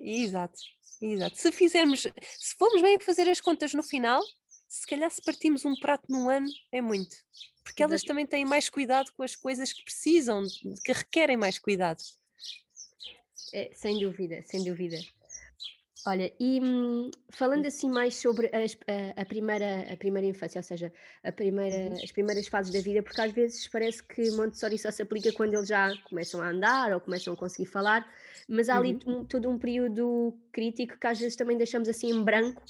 Exato, 0.00 0.58
exato. 1.00 1.36
Se 1.38 1.52
fizermos, 1.52 2.08
se 2.20 2.56
formos 2.58 2.82
bem 2.82 2.96
a 2.96 3.00
fazer 3.00 3.28
as 3.28 3.40
contas 3.40 3.72
no 3.72 3.84
final, 3.84 4.20
se 4.68 4.84
calhar 4.84 5.08
se 5.12 5.22
partimos 5.22 5.64
um 5.64 5.76
prato 5.76 6.06
num 6.08 6.28
ano, 6.28 6.48
é 6.72 6.80
muito. 6.80 7.14
Porque 7.62 7.84
elas 7.84 8.00
Exato. 8.00 8.08
também 8.08 8.26
têm 8.26 8.44
mais 8.44 8.68
cuidado 8.68 9.12
com 9.16 9.22
as 9.22 9.36
coisas 9.36 9.72
que 9.72 9.84
precisam, 9.84 10.42
que 10.84 10.92
requerem 10.92 11.36
mais 11.36 11.56
cuidado. 11.56 12.02
É, 13.52 13.70
sem 13.76 14.00
dúvida, 14.00 14.42
sem 14.44 14.64
dúvida. 14.64 14.98
Olha, 16.08 16.32
e 16.38 16.60
hum, 16.62 17.10
falando 17.30 17.66
assim 17.66 17.90
mais 17.90 18.14
sobre 18.14 18.46
as- 18.54 18.78
a, 19.16 19.22
a 19.22 19.24
primeira, 19.24 19.92
a 19.92 19.96
primeira 19.96 20.26
infância, 20.28 20.60
ou 20.60 20.62
seja, 20.62 20.92
a 21.24 21.32
primeira, 21.32 21.76
uhum. 21.84 22.02
as 22.02 22.12
primeiras 22.12 22.46
fases 22.46 22.70
da 22.72 22.80
vida, 22.80 23.02
porque 23.02 23.20
às 23.20 23.32
vezes 23.32 23.66
parece 23.68 24.02
que 24.04 24.30
Montessori 24.30 24.78
só 24.78 24.90
se 24.92 25.02
aplica 25.02 25.32
quando 25.32 25.54
eles 25.54 25.68
já 25.68 25.96
começam 26.04 26.40
a 26.40 26.48
andar 26.50 26.92
ou 26.92 27.00
começam 27.00 27.34
a 27.34 27.36
conseguir 27.36 27.66
falar, 27.66 28.08
mas 28.48 28.68
há 28.68 28.76
ali 28.76 28.96
Uhum. 28.96 29.00
um- 29.04 29.24
todo 29.24 29.50
um 29.50 29.58
período 29.58 30.38
crítico 30.52 30.96
que 30.98 31.06
às 31.08 31.18
vezes 31.18 31.34
também 31.36 31.56
deixamos 31.56 31.88
assim 31.88 32.10
em 32.10 32.22
branco, 32.22 32.62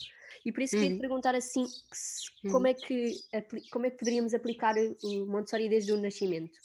e 0.45 0.51
por 0.51 0.63
isso 0.63 0.79
queria 0.79 0.95
Uhum. 0.95 0.99
perguntar 0.99 1.35
assim, 1.35 1.71
como 2.47 2.67
uhum. 2.67 2.69
é 2.69 2.73
que, 2.75 3.23
como 3.71 3.85
é 3.87 3.91
que 3.91 3.99
poderíamos 3.99 4.33
aplicar 4.33 4.77
o 5.03 5.27
Montessori 5.27 5.69
desde 5.69 5.93
o 5.93 6.01
nascimento? 6.01 6.59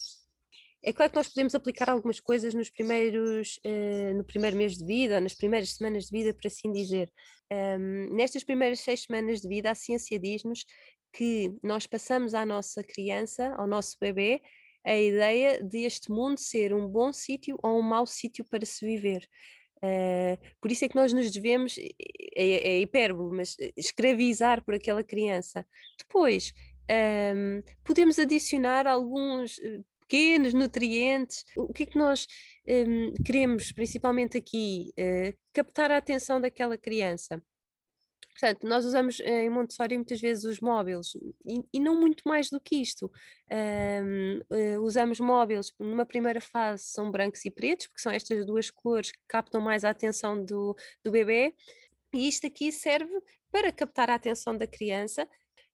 É 0.84 0.92
claro 0.92 1.12
que 1.12 1.18
nós 1.18 1.28
podemos 1.28 1.54
aplicar 1.54 1.90
algumas 1.90 2.20
coisas 2.20 2.54
nos 2.56 2.70
primeiros, 2.70 3.60
uh, 3.66 4.16
no 4.16 4.24
primeiro 4.24 4.58
mês 4.58 4.78
de 4.78 4.86
vida, 4.86 5.22
nas 5.22 5.36
primeiras 5.36 5.74
semanas 5.74 6.06
de 6.06 6.12
vida, 6.12 6.34
por 6.34 6.48
assim 6.48 6.72
dizer. 6.72 7.12
Um, 7.52 8.16
nestas 8.16 8.44
primeiras 8.44 8.80
seis 8.80 9.04
semanas 9.04 9.42
de 9.42 9.48
vida, 9.48 9.70
a 9.70 9.76
ciência 9.76 10.18
diz-nos 10.18 10.66
que 11.14 11.54
nós 11.62 11.86
passamos 11.86 12.34
à 12.34 12.46
nossa 12.46 12.84
criança, 12.84 13.54
ao 13.58 13.68
nosso 13.68 13.96
bebê, 14.00 14.42
a 14.84 14.96
ideia 14.96 15.64
de 15.64 15.80
este 15.80 16.10
mundo 16.10 16.40
ser 16.40 16.74
um 16.74 16.88
bom 16.88 17.14
sítio 17.14 17.60
ou 17.62 17.78
um 17.80 17.84
mau 17.84 18.08
sítio 18.08 18.44
para 18.44 18.66
se 18.66 18.84
viver. 18.84 19.28
Uh, 19.84 20.38
por 20.60 20.72
isso 20.72 20.86
é 20.86 20.90
que 20.90 20.96
nós 20.96 21.14
nos 21.14 21.30
devemos, 21.32 21.78
é, 21.78 22.70
é 22.70 22.80
hipérbole, 22.80 23.36
mas 23.36 23.56
escravizar 23.78 24.64
por 24.64 24.74
aquela 24.74 25.04
criança. 25.04 25.66
Depois, 25.98 26.54
um, 27.36 27.62
podemos 27.84 28.18
adicionar 28.18 28.88
alguns 28.88 29.60
pequenos 30.12 30.54
nutrientes. 30.54 31.46
O 31.56 31.72
que 31.72 31.84
é 31.84 31.86
que 31.86 31.98
nós 31.98 32.28
um, 32.68 33.14
queremos, 33.24 33.72
principalmente 33.72 34.38
aqui, 34.38 34.94
uh, 35.00 35.38
captar 35.54 35.90
a 35.90 35.98
atenção 35.98 36.42
daquela 36.42 36.78
criança? 36.78 37.42
Portanto, 38.32 38.68
nós 38.68 38.86
usamos 38.86 39.20
em 39.22 39.50
Montessori 39.50 39.96
muitas 39.96 40.20
vezes 40.20 40.44
os 40.46 40.60
móveis 40.60 41.14
e, 41.46 41.64
e 41.74 41.80
não 41.80 42.00
muito 42.00 42.24
mais 42.26 42.50
do 42.50 42.60
que 42.60 42.76
isto. 42.82 43.12
Um, 43.52 44.38
uh, 44.38 44.56
eh, 44.56 44.80
usamos 44.80 45.20
móveis, 45.20 45.72
numa 45.80 46.06
primeira 46.06 46.42
fase 46.42 46.84
são 46.84 47.12
brancos 47.12 47.46
e 47.46 47.52
pretos, 47.52 47.88
porque 47.88 48.02
são 48.02 48.12
estas 48.12 48.46
duas 48.46 48.70
cores 48.70 49.12
que 49.12 49.20
captam 49.28 49.62
mais 49.62 49.84
a 49.84 49.90
atenção 49.92 50.44
do, 50.44 50.76
do 51.04 51.12
bebê, 51.12 51.54
e 52.14 52.28
isto 52.28 52.48
aqui 52.48 52.72
serve 52.72 53.14
para 53.52 53.72
captar 53.72 54.10
a 54.10 54.16
atenção 54.16 54.58
da 54.58 54.66
criança. 54.66 55.28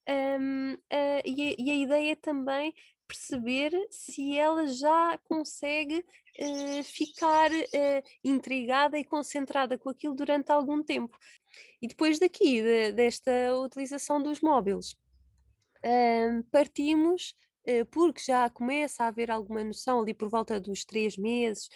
Um, 0.10 0.74
uh, 0.74 1.22
e, 1.26 1.50
a, 1.50 1.56
e, 1.62 1.72
a, 1.72 1.76
ideia 1.76 2.12
é 2.14 2.16
também 2.16 2.74
perceber 3.08 3.72
se 3.90 4.38
ela 4.38 4.68
já 4.68 5.18
consegue 5.24 6.00
uh, 6.40 6.84
ficar 6.84 7.52
uh, 7.52 8.04
intrigada 8.24 8.98
e 8.98 9.04
concentrada 9.04 9.78
com 9.78 9.90
aquilo 9.90 10.14
durante 10.14 10.52
algum 10.52 10.84
tempo. 10.84 11.18
E 11.82 11.88
depois 11.88 12.20
daqui, 12.20 12.62
de, 12.62 12.92
desta 12.92 13.32
utilização 13.56 14.22
dos 14.22 14.42
móveis, 14.42 14.92
uh, 15.84 16.44
partimos, 16.52 17.36
porque 17.92 18.22
já 18.22 18.50
começa 18.50 19.04
a 19.04 19.08
haver 19.08 19.30
alguma 19.30 19.62
noção 19.62 20.00
ali 20.00 20.14
por 20.14 20.30
volta 20.30 20.58
dos 20.58 20.86
três 20.86 21.18
meses 21.18 21.68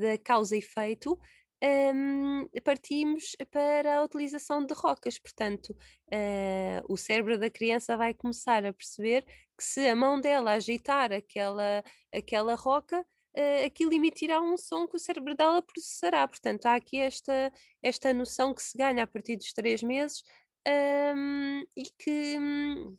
da 0.00 0.18
causa 0.18 0.56
e 0.56 0.58
efeito, 0.58 1.16
um, 1.62 2.48
partimos 2.64 3.36
para 3.50 3.98
a 3.98 4.04
utilização 4.04 4.64
de 4.64 4.74
rocas. 4.74 5.18
Portanto, 5.18 5.70
uh, 5.70 6.84
o 6.88 6.96
cérebro 6.96 7.38
da 7.38 7.50
criança 7.50 7.96
vai 7.96 8.14
começar 8.14 8.64
a 8.64 8.72
perceber 8.72 9.24
que 9.56 9.64
se 9.64 9.88
a 9.88 9.96
mão 9.96 10.20
dela 10.20 10.52
agitar 10.52 11.12
aquela, 11.12 11.82
aquela 12.14 12.54
roca, 12.54 13.00
uh, 13.00 13.66
aquilo 13.66 13.92
emitirá 13.92 14.40
um 14.40 14.56
som 14.56 14.86
que 14.86 14.96
o 14.96 15.00
cérebro 15.00 15.34
dela 15.34 15.62
processará. 15.62 16.26
Portanto, 16.28 16.66
há 16.66 16.74
aqui 16.74 16.98
esta, 16.98 17.52
esta 17.82 18.12
noção 18.14 18.54
que 18.54 18.62
se 18.62 18.76
ganha 18.78 19.02
a 19.02 19.06
partir 19.06 19.36
dos 19.36 19.52
três 19.52 19.82
meses 19.82 20.22
um, 20.66 21.64
e 21.76 21.84
que. 21.98 22.38
Um, 22.38 22.96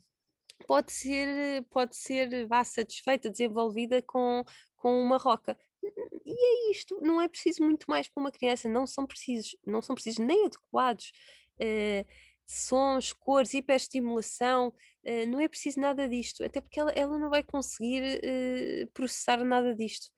pode 0.66 0.92
ser, 0.92 1.64
pode 1.70 1.96
ser 1.96 2.46
vá, 2.46 2.62
satisfeita, 2.62 3.30
desenvolvida 3.30 4.02
com, 4.02 4.44
com 4.76 5.02
uma 5.02 5.16
roca 5.16 5.56
e 5.82 6.68
é 6.68 6.70
isto, 6.70 7.00
não 7.00 7.20
é 7.20 7.28
preciso 7.28 7.62
muito 7.62 7.86
mais 7.88 8.08
para 8.08 8.20
uma 8.20 8.32
criança, 8.32 8.68
não 8.68 8.86
são 8.86 9.06
precisos, 9.06 9.56
não 9.66 9.80
são 9.82 9.94
precisos 9.94 10.18
nem 10.18 10.46
adequados 10.46 11.12
uh, 11.60 12.06
sons, 12.46 13.12
cores, 13.12 13.54
hiperestimulação, 13.54 14.68
uh, 14.68 15.26
não 15.28 15.40
é 15.40 15.48
preciso 15.48 15.80
nada 15.80 16.08
disto, 16.08 16.44
até 16.44 16.60
porque 16.60 16.80
ela, 16.80 16.90
ela 16.92 17.18
não 17.18 17.30
vai 17.30 17.42
conseguir 17.42 18.02
uh, 18.18 18.90
processar 18.92 19.42
nada 19.44 19.74
disto. 19.74 20.10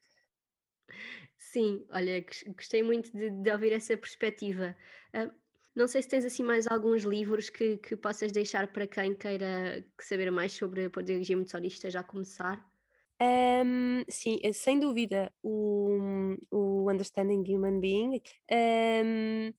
Sim, 1.39 1.85
olha, 1.91 2.25
gostei 2.57 2.83
muito 2.83 3.13
de, 3.13 3.31
de 3.31 3.51
ouvir 3.51 3.73
essa 3.73 3.97
perspectiva. 3.97 4.77
Uh, 5.15 5.31
não 5.75 5.87
sei 5.87 6.03
se 6.03 6.09
tens 6.09 6.25
assim 6.25 6.43
mais 6.43 6.67
alguns 6.67 7.03
livros 7.03 7.51
que, 7.51 7.79
que 7.79 7.97
possas 7.97 8.33
deixar 8.33 8.73
para 8.73 8.87
quem 8.87 9.15
queira 9.15 9.85
saber 10.01 10.31
mais 10.31 10.53
sobre 10.53 10.87
a 10.87 10.91
pedagogia 10.91 11.37
metodista 11.37 11.91
já 11.91 12.03
começar. 12.03 12.72
Um, 13.21 14.05
sim, 14.09 14.41
eh, 14.43 14.53
sem 14.53 14.81
dúvida, 14.81 15.33
o, 15.43 16.37
o 16.51 16.91
Understanding 16.91 17.45
Human 17.47 17.79
Being. 17.79 18.21
Um, 18.51 19.53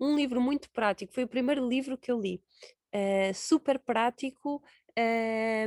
um 0.00 0.16
livro 0.16 0.40
muito 0.40 0.70
prático, 0.70 1.12
foi 1.12 1.24
o 1.24 1.28
primeiro 1.28 1.66
livro 1.68 1.98
que 1.98 2.10
eu 2.10 2.18
li. 2.18 2.42
Uh, 2.94 3.34
super 3.34 3.78
prático, 3.78 4.62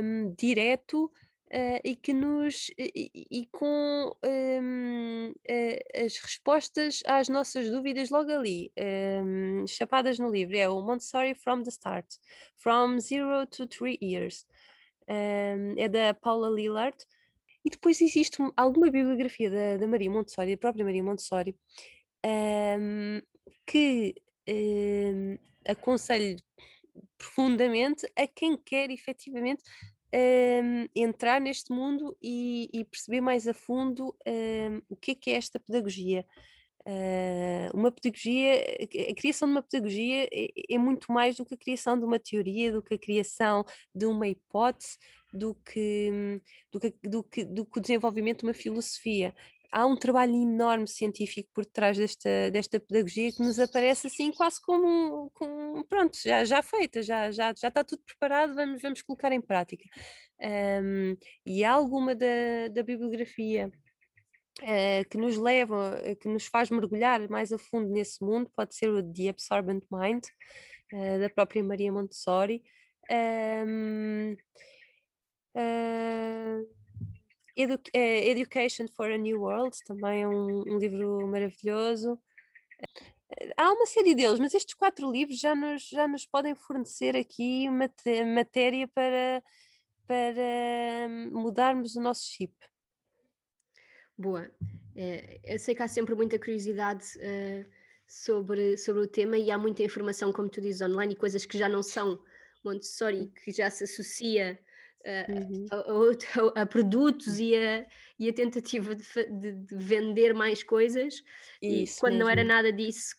um, 0.02 0.34
direto, 0.36 1.04
uh, 1.04 1.80
e 1.84 1.94
que 1.94 2.12
nos 2.12 2.70
e, 2.76 3.10
e 3.30 3.46
com 3.46 4.10
uh, 4.10 6.04
as 6.04 6.18
respostas 6.18 7.02
às 7.06 7.28
nossas 7.28 7.70
dúvidas 7.70 8.10
logo 8.10 8.30
ali, 8.30 8.72
chapadas 9.68 10.18
no 10.18 10.28
livro, 10.28 10.56
é 10.56 10.68
o 10.68 10.82
Montessori 10.82 11.34
from 11.34 11.62
the 11.62 11.70
Start, 11.70 12.06
From 12.56 12.98
Zero 12.98 13.46
to 13.46 13.66
Three 13.66 13.98
Years. 14.02 14.46
é 15.06 15.88
da 15.88 16.12
Paula 16.14 16.50
Lillard. 16.50 16.96
E 17.64 17.70
depois 17.70 18.00
existe 18.00 18.38
alguma 18.56 18.90
bibliografia 18.90 19.50
da, 19.50 19.76
da 19.78 19.86
Maria 19.86 20.10
Montessori, 20.10 20.52
da 20.52 20.60
própria 20.60 20.84
Maria 20.84 21.02
Montessori, 21.02 21.56
que 23.66 24.14
aconselho 25.66 26.36
profundamente 27.16 28.06
a 28.16 28.26
quem 28.26 28.56
quer 28.56 28.90
efetivamente 28.90 29.62
um, 30.14 30.86
entrar 30.94 31.40
neste 31.40 31.72
mundo 31.72 32.16
e, 32.22 32.68
e, 32.72 32.84
perceber 32.84 33.20
mais 33.20 33.48
a 33.48 33.54
fundo 33.54 34.14
um, 34.26 34.80
o 34.88 34.96
que 34.96 35.12
é 35.12 35.14
que 35.14 35.30
é 35.30 35.34
esta 35.34 35.58
pedagogia. 35.58 36.24
Uh, 36.86 37.74
uma 37.74 37.90
pedagogia, 37.90 38.62
a 39.10 39.14
criação 39.14 39.48
de 39.48 39.54
uma 39.54 39.62
pedagogia 39.62 40.28
é, 40.30 40.48
é, 40.68 40.78
muito 40.78 41.10
mais 41.10 41.34
do 41.34 41.44
que 41.44 41.54
a 41.54 41.58
criação 41.58 41.98
de 41.98 42.04
uma 42.04 42.18
teoria, 42.18 42.70
do 42.70 42.82
que 42.82 42.94
a 42.94 42.98
criação 42.98 43.64
de 43.94 44.04
uma 44.04 44.28
hipótese, 44.28 44.98
do 45.34 45.54
que, 45.56 46.40
do 46.72 46.80
que, 46.80 46.94
do 47.02 47.24
que, 47.24 47.44
do 47.44 47.66
que 47.66 47.78
o 47.78 47.82
desenvolvimento 47.82 48.40
de 48.40 48.46
uma 48.46 48.54
filosofia 48.54 49.34
há 49.74 49.84
um 49.84 49.96
trabalho 49.96 50.34
enorme 50.34 50.86
científico 50.86 51.50
por 51.52 51.66
trás 51.66 51.98
desta, 51.98 52.48
desta 52.52 52.78
pedagogia 52.78 53.32
que 53.32 53.42
nos 53.42 53.58
aparece 53.58 54.06
assim 54.06 54.30
quase 54.30 54.62
como, 54.62 55.30
como 55.34 55.84
pronto, 55.86 56.16
já, 56.24 56.44
já 56.44 56.62
feita, 56.62 57.02
já, 57.02 57.32
já, 57.32 57.52
já 57.52 57.68
está 57.68 57.82
tudo 57.82 58.00
preparado, 58.04 58.54
vamos, 58.54 58.80
vamos 58.80 59.02
colocar 59.02 59.32
em 59.32 59.40
prática. 59.40 59.84
Um, 60.40 61.16
e 61.44 61.64
há 61.64 61.72
alguma 61.72 62.14
da, 62.14 62.68
da 62.72 62.84
bibliografia 62.84 63.72
uh, 64.62 65.08
que 65.10 65.18
nos 65.18 65.36
leva, 65.36 66.00
que 66.20 66.28
nos 66.28 66.46
faz 66.46 66.70
mergulhar 66.70 67.28
mais 67.28 67.52
a 67.52 67.58
fundo 67.58 67.90
nesse 67.90 68.22
mundo, 68.22 68.48
pode 68.54 68.76
ser 68.76 68.88
o 68.88 69.02
The 69.02 69.30
Absorbent 69.30 69.82
Mind, 69.90 70.22
uh, 70.92 71.18
da 71.18 71.28
própria 71.28 71.64
Maria 71.64 71.92
Montessori. 71.92 72.62
Um, 73.10 74.36
Edu 77.56 77.80
eh, 77.92 78.30
Education 78.30 78.88
for 78.88 79.10
a 79.10 79.16
New 79.16 79.42
World, 79.42 79.76
também 79.86 80.22
é 80.22 80.28
um, 80.28 80.62
um, 80.62 80.78
livro 80.78 81.26
maravilhoso. 81.28 82.20
Eh, 83.30 83.52
há 83.56 83.72
uma 83.72 83.86
série 83.86 84.14
deles, 84.14 84.40
mas 84.40 84.54
estes 84.54 84.74
quatro 84.74 85.10
livros 85.10 85.38
já 85.38 85.54
nos, 85.54 85.88
já 85.88 86.08
nos 86.08 86.26
podem 86.26 86.54
fornecer 86.54 87.16
aqui 87.16 87.68
matéria 87.70 88.88
para, 88.88 89.42
para 90.06 91.08
mudarmos 91.30 91.94
o 91.94 92.00
nosso 92.00 92.24
chip. 92.24 92.52
Boa. 94.18 94.50
É, 94.96 95.40
eu 95.44 95.58
sei 95.58 95.74
que 95.74 95.82
há 95.82 95.88
sempre 95.88 96.14
muita 96.14 96.38
curiosidade 96.38 97.04
uh, 97.18 97.66
sobre, 98.06 98.76
sobre 98.78 99.02
o 99.02 99.08
tema 99.08 99.36
e 99.36 99.50
há 99.50 99.58
muita 99.58 99.82
informação, 99.82 100.32
como 100.32 100.48
tu 100.48 100.60
dizes, 100.60 100.80
online 100.82 101.14
e 101.14 101.16
coisas 101.16 101.44
que 101.44 101.58
já 101.58 101.68
não 101.68 101.82
são 101.82 102.20
Montessori, 102.64 103.32
que 103.44 103.52
já 103.52 103.70
se 103.70 103.84
associa. 103.84 104.58
A, 105.04 105.76
a, 105.76 106.60
a, 106.62 106.66
produtos 106.66 107.38
e 107.38 107.54
a, 107.56 107.86
e 108.18 108.28
a 108.28 108.32
tentativa 108.32 108.94
de, 108.94 109.04
de, 109.04 109.52
de 109.52 109.76
vender 109.76 110.34
mais 110.34 110.62
coisas, 110.62 111.22
Isso 111.62 111.98
e 111.98 112.00
quando 112.00 112.14
mesmo. 112.14 112.24
não 112.24 112.30
era 112.30 112.44
nada 112.44 112.72
disso 112.72 113.16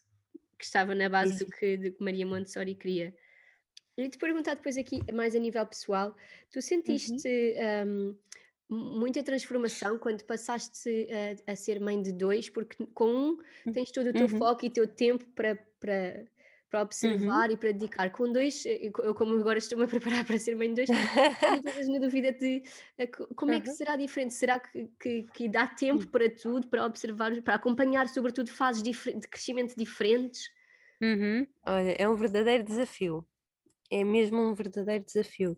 que 0.58 0.66
estava 0.66 0.96
na 0.96 1.10
base 1.10 1.44
do 1.44 1.52
que, 1.52 1.78
do 1.78 1.92
que 1.92 2.04
Maria 2.04 2.26
Montessori 2.26 2.76
queria. 2.76 3.14
E 3.98 4.10
te 4.10 4.18
perguntar 4.18 4.56
depois 4.56 4.78
aqui, 4.78 5.00
mais 5.14 5.36
a 5.36 5.40
nível 5.40 5.66
pessoal, 5.66 6.16
tu 6.52 6.62
sentiste 6.62 7.56
uhum. 7.58 8.16
um, 8.70 9.00
muita 9.00 9.24
transformação 9.24 9.98
quando 9.98 10.24
passaste 10.24 11.08
a, 11.48 11.52
a, 11.52 11.56
ser 11.56 11.80
mãe 11.80 12.02
de 12.02 12.12
dois, 12.12 12.50
porque 12.50 12.86
com 12.94 13.08
um 13.08 13.38
hum. 13.66 13.72
tens 13.72 13.92
todo 13.92 14.10
o 14.10 14.14
teu 14.14 14.24
uhum. 14.24 14.38
foco 14.38 14.66
e 14.66 14.68
o 14.68 14.72
teu 14.72 14.88
tempo 14.88 15.26
para, 15.34 15.56
para, 15.80 16.26
para 16.76 16.80
uhum. 16.80 16.86
observar 16.86 17.48
uhum. 17.48 17.54
e 17.54 17.58
para 17.58 17.72
dedicar. 17.72 18.10
Com 18.12 18.32
dois, 18.32 18.66
eh, 18.66 18.92
eu 19.04 19.16
como 19.16 19.36
agora 19.40 19.58
estou-me 19.58 19.86
a 19.86 19.88
preparar 19.88 20.26
para 20.26 20.38
ser 20.38 20.56
mãe 20.56 20.74
de 20.74 20.86
dois, 20.86 20.90
tenho 20.90 21.94
na 21.94 22.00
dúvida 22.00 22.34
de 22.34 22.64
eh, 22.98 23.08
como 23.08 23.54
é 23.54 23.62
que 23.62 23.72
será 23.72 23.96
diferente? 23.96 24.34
Será 24.34 24.60
que, 24.60 24.90
que, 25.00 25.24
que, 25.34 25.50
dá 25.50 25.68
tempo 25.68 26.04
hum. 26.04 26.08
para 26.08 26.30
tudo, 26.30 26.68
para 26.68 26.86
observar, 26.86 27.42
para 27.42 27.56
acompanhar, 27.56 28.10
sobretudo, 28.10 28.50
fases 28.52 28.84
de 28.84 28.92
crescimento 29.30 29.76
diferentes? 29.76 30.50
Uhum. 31.02 31.48
Olha, 31.66 31.96
é 31.98 32.10
um 32.10 32.16
verdadeiro 32.16 32.64
desafio. 32.64 33.26
É 33.90 34.04
mesmo 34.04 34.42
um 34.42 34.54
verdadeiro 34.54 35.06
desafio. 35.06 35.58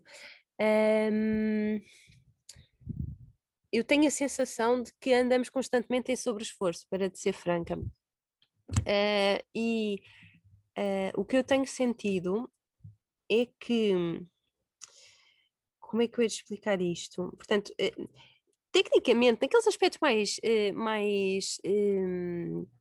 Eu 3.72 3.84
tenho 3.84 4.06
a 4.06 4.10
sensação 4.10 4.82
de 4.82 4.92
que 5.00 5.12
andamos 5.12 5.48
constantemente 5.48 6.12
em 6.12 6.16
sobre-esforço, 6.16 6.86
para 6.88 7.08
te 7.08 7.18
ser 7.18 7.32
franca. 7.32 7.76
Uh, 7.76 9.40
e 9.54 10.02
Uh, 10.78 11.20
o 11.20 11.24
que 11.24 11.36
eu 11.36 11.42
tenho 11.42 11.66
sentido 11.66 12.48
é 13.28 13.46
que. 13.58 13.92
Como 15.80 16.02
é 16.02 16.06
que 16.06 16.18
eu 16.18 16.22
ia 16.22 16.28
explicar 16.28 16.80
isto? 16.80 17.32
Portanto, 17.36 17.72
uh, 17.72 18.08
tecnicamente, 18.70 19.40
naqueles 19.42 19.66
aspectos 19.66 19.98
mais, 20.00 20.38
uh, 20.38 20.74
mais 20.74 21.58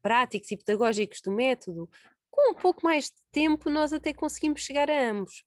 práticos 0.02 0.52
e 0.52 0.58
pedagógicos 0.58 1.22
do 1.22 1.32
método, 1.32 1.90
com 2.30 2.52
um 2.52 2.54
pouco 2.54 2.84
mais 2.84 3.06
de 3.06 3.18
tempo, 3.32 3.68
nós 3.68 3.92
até 3.92 4.14
conseguimos 4.14 4.62
chegar 4.62 4.92
a 4.92 5.10
ambos. 5.10 5.44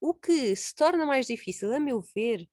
O 0.00 0.14
que 0.14 0.56
se 0.56 0.74
torna 0.74 1.04
mais 1.04 1.26
difícil, 1.26 1.74
a 1.74 1.78
meu 1.78 2.00
ver, 2.14 2.48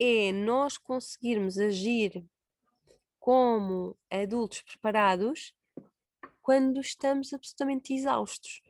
é 0.00 0.32
nós 0.32 0.76
conseguirmos 0.76 1.58
agir 1.58 2.24
como 3.20 3.96
adultos 4.10 4.62
preparados 4.62 5.54
quando 6.44 6.78
estamos 6.78 7.32
absolutamente 7.32 7.94
exaustos 7.94 8.60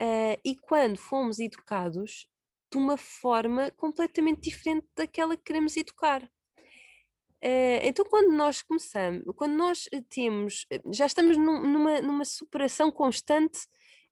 uh, 0.00 0.40
e 0.42 0.56
quando 0.56 0.96
fomos 0.96 1.38
educados 1.38 2.26
de 2.72 2.78
uma 2.78 2.96
forma 2.96 3.70
completamente 3.72 4.40
diferente 4.40 4.88
daquela 4.96 5.36
que 5.36 5.42
queremos 5.42 5.76
educar. 5.76 6.24
Uh, 7.42 7.80
então, 7.82 8.06
quando 8.06 8.32
nós 8.32 8.62
começamos, 8.62 9.22
quando 9.36 9.52
nós 9.52 9.86
temos, 10.08 10.66
já 10.92 11.04
estamos 11.04 11.36
num, 11.36 11.62
numa, 11.62 12.00
numa 12.00 12.24
superação 12.24 12.90
constante 12.90 13.66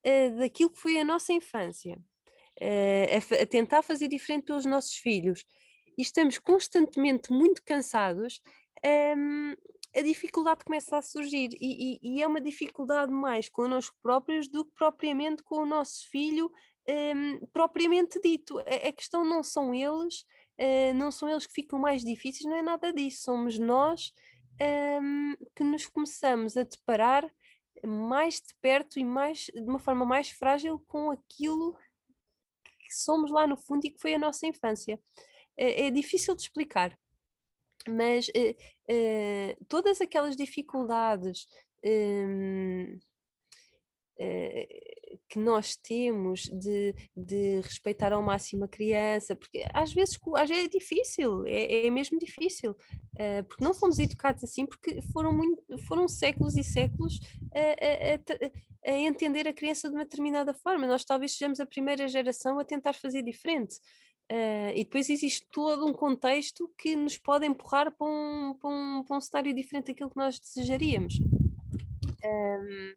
uh, 0.05 0.37
daquilo 0.37 0.69
que 0.69 0.79
foi 0.79 0.99
a 0.99 1.05
nossa 1.05 1.33
infância, 1.33 1.99
a, 2.61 3.41
a, 3.41 3.45
tentar 3.47 3.81
fazer 3.81 4.07
diferente 4.07 4.45
pelos 4.45 4.65
nossos 4.65 4.93
filhos, 4.95 5.43
e 5.97 6.01
estamos 6.03 6.37
constantemente 6.37 7.31
muito 7.31 7.63
cansados, 7.63 8.39
um, 8.85 8.87
ehm, 8.87 9.55
a 9.95 10.01
dificuldade 10.01 10.63
começa 10.63 10.97
a 10.97 11.01
surgir 11.01 11.49
e, 11.59 11.99
e, 11.99 11.99
e, 12.01 12.21
é 12.21 12.27
uma 12.27 12.39
dificuldade 12.39 13.11
mais 13.11 13.49
connosco 13.49 13.95
próprios 14.01 14.47
do 14.47 14.63
que 14.63 14.71
propriamente 14.75 15.43
com 15.43 15.63
o 15.63 15.65
nosso 15.65 16.07
filho 16.09 16.51
um, 16.87 17.45
propriamente 17.47 18.19
dito. 18.21 18.59
A, 18.59 18.89
a, 18.89 18.91
questão 18.91 19.25
não 19.25 19.41
são 19.41 19.73
eles, 19.73 20.21
uh, 20.59 20.93
não 20.95 21.11
são 21.11 21.27
eles 21.27 21.47
que 21.47 21.53
ficam 21.53 21.79
mais 21.79 22.03
difíceis, 22.03 22.45
não 22.45 22.55
é 22.55 22.61
nada 22.61 22.93
disso, 22.93 23.23
somos 23.23 23.57
nós 23.57 24.13
um, 25.01 25.35
que 25.55 25.63
nos 25.63 25.87
começamos 25.87 26.55
a 26.55 26.63
deparar 26.63 27.29
mais 27.85 28.35
de 28.35 28.53
perto 28.61 28.99
e 28.99 29.03
mais 29.03 29.45
de 29.53 29.61
uma 29.61 29.79
forma 29.79 30.05
mais 30.05 30.29
frágil 30.29 30.79
com 30.87 31.09
aquilo 31.09 31.75
que 32.61 32.93
somos 32.93 33.31
lá 33.31 33.47
no 33.47 33.57
fundo 33.57 33.85
e 33.85 33.91
que 33.91 33.99
foi 33.99 34.13
a 34.13 34.19
nossa 34.19 34.45
infância. 34.45 34.99
É, 35.57 35.87
é 35.87 35.91
difícil 35.91 36.35
de 36.35 36.43
explicar 36.43 36.97
mas 37.87 38.27
uh, 38.29 38.31
uh, 38.31 39.65
todas 39.67 40.01
aquelas 40.01 40.35
dificuldades 40.35 41.47
um, 41.83 42.99
uh, 44.19 45.19
que 45.27 45.39
nós 45.39 45.75
temos 45.75 46.41
de, 46.43 46.93
de, 47.15 47.61
respeitar 47.61 48.11
ao 48.11 48.21
máximo 48.21 48.65
a 48.65 48.67
criança, 48.67 49.35
porque 49.35 49.63
às 49.73 49.93
vezes, 49.93 50.19
às 50.35 50.49
vezes 50.49 50.65
é 50.65 50.69
difícil, 50.69 51.45
é, 51.45 51.87
é 51.87 51.89
mesmo 51.89 52.17
difícil, 52.19 52.75
porque 53.47 53.63
não 53.63 53.73
fomos 53.73 53.99
educados 53.99 54.43
assim, 54.43 54.65
porque 54.65 55.01
foram, 55.13 55.33
muito, 55.33 55.61
foram 55.87 56.07
séculos 56.07 56.55
e 56.57 56.63
séculos 56.63 57.19
a, 57.53 58.89
a, 58.89 58.91
a, 58.91 58.97
entender 58.97 59.47
a 59.47 59.53
criança 59.53 59.89
de 59.89 59.95
uma 59.95 60.03
determinada 60.03 60.53
forma. 60.53 60.87
Nós 60.87 61.05
talvez 61.05 61.33
sejamos 61.33 61.59
a 61.59 61.65
primeira 61.65 62.07
geração 62.07 62.59
a 62.59 62.65
tentar 62.65 62.93
fazer 62.93 63.21
diferente. 63.21 63.75
Uh, 64.31 64.69
e 64.75 64.83
depois 64.83 65.09
existe 65.09 65.47
todo 65.51 65.87
um 65.87 65.93
contexto 65.93 66.71
que 66.77 66.95
nos 66.95 67.17
pode 67.17 67.47
empurrar 67.47 67.91
para 67.91 68.07
um, 68.07 68.53
para 68.53 68.69
um, 68.69 69.03
para 69.03 69.17
um 69.17 69.21
cenário 69.21 69.55
diferente 69.55 69.87
daquilo 69.87 70.11
que 70.11 70.17
nós 70.17 70.39
desejaríamos. 70.39 71.15
Um, 72.23 72.93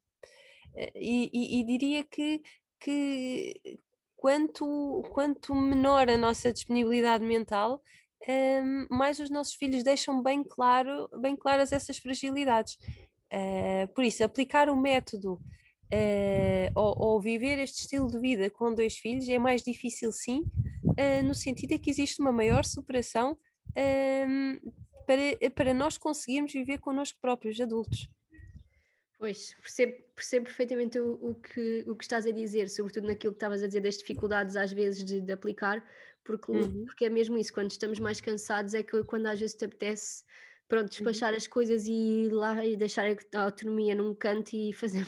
e, 0.95 1.31
e, 1.33 1.61
e, 1.61 1.65
diria 1.65 2.05
que, 2.05 2.43
que 2.79 3.79
quanto, 4.17 5.03
quanto 5.11 5.55
menor 5.55 6.09
a 6.09 6.17
nossa 6.17 6.53
disponibilidade 6.53 7.25
mental, 7.25 7.83
um, 8.29 8.87
mais 8.89 9.19
os 9.19 9.31
nossos 9.31 9.55
filhos 9.55 9.83
deixam 9.83 10.23
bem, 10.23 10.45
claro, 10.45 11.09
bem 11.21 11.35
claras 11.35 11.73
essas 11.73 11.99
fragilidades. 11.99 12.79
Uh, 13.33 13.89
por 13.95 14.05
isso, 14.05 14.23
aplicar 14.23 14.69
o 14.69 14.77
método 14.77 15.35
uh, 15.35 16.71
ou, 16.75 16.95
ou, 16.99 17.21
viver 17.21 17.59
este 17.59 17.81
estilo 17.81 18.07
de 18.09 18.19
vida 18.21 18.51
com 18.51 18.75
dois 18.75 18.97
filhos 18.97 19.29
é 19.29 19.39
mais 19.39 19.63
difícil, 19.63 20.13
sim, 20.13 20.45
uh, 20.93 21.23
no 21.25 21.35
sentido 21.35 21.71
de 21.71 21.79
que 21.79 21.91
existe 21.91 22.21
uma 22.21 22.33
maior 22.33 22.65
superação 22.65 23.39
um, 23.77 24.59
para, 25.07 25.51
para 25.51 25.75
nós 25.75 25.99
conseguirmos 25.99 26.53
viver 26.53 26.79
connosco 26.79 27.19
próprios, 27.21 27.61
adultos. 27.61 28.09
Pois, 29.19 29.55
percebo, 29.63 29.95
percebo 30.17 30.47
perfeitamente 30.47 30.99
o, 30.99 31.13
o, 31.13 31.35
que, 31.37 31.85
o 31.87 31.95
que 31.95 32.03
estás 32.03 32.27
a 32.27 32.33
dizer, 32.33 32.69
sobretudo 32.69 33.07
naquilo 33.07 33.33
que 33.33 33.37
estavas 33.37 33.63
a 33.63 33.67
dizer 33.67 33.81
das 33.81 33.97
dificuldades 33.97 34.57
às 34.57 34.73
vezes 34.73 35.05
de, 35.05 35.21
de 35.21 35.33
aplicar, 35.33 35.85
porque, 36.25 36.51
uhum. 36.51 36.85
porque 36.87 37.05
é 37.05 37.09
mesmo 37.09 37.39
isso, 37.39 37.53
quando 37.53 37.71
estamos 37.71 38.01
mais 38.01 38.21
cansados 38.21 38.75
é 38.75 38.83
que 38.83 39.05
quando 39.05 39.27
às 39.27 39.39
vezes 39.39 39.55
te 39.55 39.65
apetece 39.65 40.25
pronto, 40.69 40.85
uhum. 40.85 40.89
despachar 40.89 41.31
uhum. 41.31 41.37
as 41.37 41.47
coisas 41.47 41.87
e 41.87 41.93
ir 41.93 42.31
lá 42.31 42.65
e 42.65 42.77
deixar 42.77 43.07
a 43.07 43.43
autonomia 43.43 43.95
num 43.95 44.15
canto 44.15 44.57
e 44.57 44.73
fazer 44.75 45.07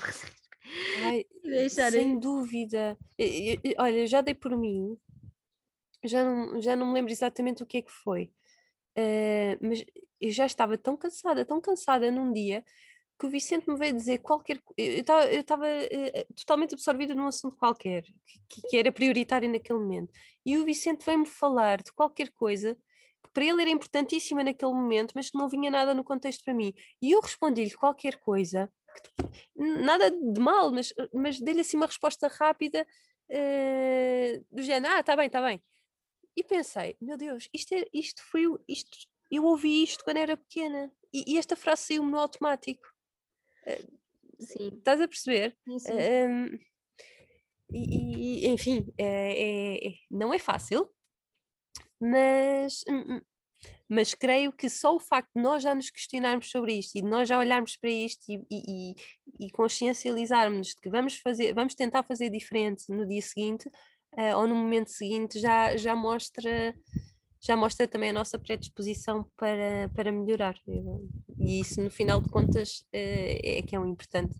Ai, 1.02 1.26
deixar 1.42 1.90
sem 1.90 2.18
dúvida. 2.18 2.96
Olha, 3.78 4.06
já 4.06 4.20
dei 4.20 4.34
por 4.34 4.56
mim, 4.56 4.96
já 6.08 6.24
não, 6.24 6.60
já 6.60 6.76
não 6.76 6.86
me 6.86 6.94
lembro 6.94 7.12
exatamente 7.12 7.62
o 7.62 7.66
que 7.66 7.78
é 7.78 7.82
que 7.82 7.90
foi, 7.90 8.30
uh, 8.98 9.58
mas 9.60 9.84
eu 10.20 10.30
já 10.30 10.46
estava 10.46 10.78
tão 10.78 10.96
cansada, 10.96 11.44
tão 11.44 11.60
cansada 11.60 12.10
num 12.10 12.32
dia 12.32 12.64
que 13.18 13.26
o 13.26 13.30
Vicente 13.30 13.68
me 13.70 13.76
veio 13.76 13.94
dizer 13.94 14.18
qualquer 14.18 14.60
eu 14.76 15.00
estava 15.00 15.66
uh, 15.66 16.34
totalmente 16.34 16.74
absorvida 16.74 17.14
num 17.14 17.26
assunto 17.26 17.56
qualquer 17.56 18.02
que, 18.48 18.60
que, 18.68 18.76
era 18.76 18.90
prioritário 18.90 19.48
naquele 19.50 19.78
momento. 19.78 20.12
E 20.44 20.58
o 20.58 20.64
Vicente 20.64 21.04
veio-me 21.04 21.26
falar 21.26 21.82
de 21.82 21.92
qualquer 21.92 22.30
coisa 22.30 22.74
que 23.22 23.30
para 23.32 23.44
ele 23.44 23.62
era 23.62 23.70
importantíssima 23.70 24.42
naquele 24.42 24.72
momento 24.72 25.12
mas 25.14 25.30
que 25.30 25.38
não 25.38 25.48
vinha 25.48 25.70
nada 25.70 25.94
no 25.94 26.02
contexto 26.02 26.44
para 26.44 26.54
mim. 26.54 26.74
E 27.00 27.12
eu 27.12 27.20
respondi-lhe 27.20 27.74
qualquer 27.74 28.18
coisa 28.18 28.70
nada 29.56 30.10
de 30.10 30.40
mal 30.40 30.72
mas, 30.72 30.92
mas 31.12 31.40
dei-lhe 31.40 31.60
assim 31.60 31.76
uma 31.76 31.86
resposta 31.86 32.28
rápida 32.28 32.86
uh, 33.30 34.44
do 34.50 34.62
género, 34.62 34.94
ah, 34.94 35.00
está 35.00 35.16
bem, 35.16 35.26
está 35.26 35.42
bem 35.42 35.60
e 36.36 36.42
pensei, 36.42 36.96
meu 37.00 37.16
Deus, 37.16 37.48
isto, 37.52 37.74
é, 37.74 37.84
isto 37.92 38.22
foi 38.22 38.42
isto, 38.68 38.96
eu 39.30 39.44
ouvi 39.44 39.82
isto 39.82 40.04
quando 40.04 40.18
era 40.18 40.36
pequena 40.36 40.92
e, 41.12 41.34
e 41.34 41.38
esta 41.38 41.56
frase 41.56 41.82
saiu-me 41.82 42.10
no 42.10 42.18
automático 42.18 42.94
Sim. 44.38 44.68
Estás 44.78 45.00
a 45.00 45.08
perceber? 45.08 45.56
Sim, 45.64 45.78
sim. 45.78 45.92
Um, 45.92 46.58
e, 47.72 48.44
e, 48.44 48.48
enfim, 48.48 48.86
é, 48.98 49.04
é, 49.04 49.88
é, 49.88 49.94
não 50.10 50.32
é 50.32 50.38
fácil, 50.38 50.88
mas, 52.00 52.84
hum, 52.88 53.14
hum, 53.14 53.20
mas 53.88 54.14
creio 54.14 54.52
que 54.52 54.68
só 54.68 54.94
o 54.94 55.00
facto 55.00 55.30
de 55.34 55.42
nós 55.42 55.62
já 55.62 55.74
nos 55.74 55.90
questionarmos 55.90 56.50
sobre 56.50 56.74
isto 56.74 56.96
e 56.96 57.02
de 57.02 57.08
nós 57.08 57.28
já 57.28 57.38
olharmos 57.38 57.76
para 57.76 57.90
isto 57.90 58.24
e, 58.28 58.44
e, 58.50 58.94
e 59.40 59.50
consciencializarmos 59.50 60.68
de 60.68 60.76
que 60.76 60.90
vamos 60.90 61.16
fazer, 61.16 61.54
vamos 61.54 61.74
tentar 61.74 62.02
fazer 62.02 62.30
diferente 62.30 62.84
no 62.88 63.06
dia 63.06 63.22
seguinte 63.22 63.68
uh, 64.16 64.36
ou 64.38 64.46
no 64.46 64.54
momento 64.54 64.88
seguinte 64.88 65.38
já, 65.38 65.76
já 65.76 65.94
mostra 65.94 66.74
já 67.44 67.54
mostra 67.54 67.86
também 67.86 68.08
a 68.08 68.12
nossa 68.14 68.38
predisposição 68.38 69.30
para, 69.36 69.90
para 69.94 70.10
melhorar. 70.10 70.54
E 71.38 71.60
isso, 71.60 71.78
no 71.82 71.90
final 71.90 72.18
de 72.22 72.30
contas, 72.30 72.86
é, 72.90 73.58
é 73.58 73.62
que 73.62 73.76
é 73.76 73.78
o 73.78 73.84
importante. 73.84 74.34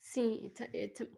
Sim, 0.00 0.52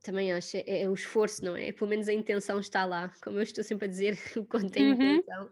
também 0.03 0.33
acho, 0.33 0.57
é, 0.57 0.83
é, 0.83 0.89
o 0.89 0.95
esforço, 0.95 1.45
não 1.45 1.55
é? 1.55 1.73
Pelo 1.73 1.91
menos 1.91 2.09
a 2.09 2.13
intenção 2.15 2.59
está 2.59 2.87
lá, 2.87 3.13
como 3.23 3.39
eu 3.39 3.43
estou 3.43 3.63
sempre 3.63 3.85
a 3.85 3.89
dizer, 3.89 4.19
o 4.35 4.47
quanto 4.47 4.79
uhum. 4.79 4.93
intenção. 4.93 5.51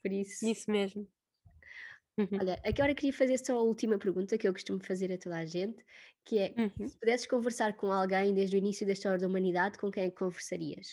Por 0.00 0.12
isso. 0.12 0.46
Isso 0.46 0.70
mesmo. 0.70 1.08
Uhum. 2.20 2.38
Olha, 2.38 2.60
agora 2.64 2.94
queria 2.94 3.12
fazer 3.12 3.38
só 3.38 3.56
a 3.56 3.62
última 3.62 3.98
pergunta 3.98 4.36
que 4.36 4.46
eu 4.46 4.52
costumo 4.52 4.78
fazer 4.84 5.10
a 5.12 5.18
toda 5.18 5.38
a 5.38 5.46
gente, 5.46 5.82
que 6.24 6.38
é: 6.38 6.54
uhum. 6.56 6.88
se 6.88 6.98
pudesses 6.98 7.26
conversar 7.26 7.74
com 7.76 7.90
alguém 7.90 8.34
desde 8.34 8.56
o 8.56 8.58
início 8.58 8.86
da 8.86 8.92
história 8.92 9.18
da 9.18 9.26
humanidade, 9.26 9.78
com 9.78 9.90
quem 9.90 10.04
é 10.04 10.10
conversarias? 10.10 10.88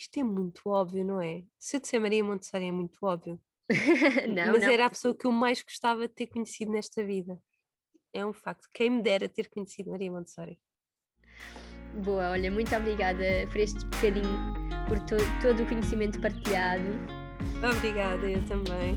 Isto 0.00 0.20
é 0.20 0.24
muito 0.24 0.62
óbvio, 0.66 1.04
não 1.04 1.20
é? 1.20 1.44
Se 1.58 1.76
eu 1.76 1.80
disser 1.80 2.00
Maria 2.00 2.22
Montessori 2.22 2.66
é 2.66 2.72
muito 2.72 2.98
óbvio. 3.02 3.40
não, 4.28 4.52
Mas 4.52 4.62
não. 4.62 4.70
era 4.70 4.86
a 4.86 4.90
pessoa 4.90 5.14
que 5.14 5.26
eu 5.26 5.32
mais 5.32 5.62
gostava 5.62 6.08
de 6.08 6.14
ter 6.14 6.26
conhecido 6.26 6.72
nesta 6.72 7.04
vida. 7.04 7.38
É 8.12 8.24
um 8.24 8.32
facto. 8.32 8.68
Quem 8.72 8.90
me 8.90 9.02
dera 9.02 9.28
ter 9.28 9.48
conhecido 9.48 9.90
Maria 9.90 10.10
Montessori. 10.10 10.58
Boa, 12.04 12.30
olha, 12.30 12.50
muito 12.50 12.74
obrigada 12.74 13.24
por 13.48 13.56
este 13.56 13.84
bocadinho, 13.86 14.54
por 14.88 14.98
to 15.00 15.16
todo 15.42 15.62
o 15.62 15.66
conhecimento 15.66 16.20
partilhado. 16.20 16.84
Obrigada, 17.76 18.30
eu 18.30 18.44
também. 18.46 18.94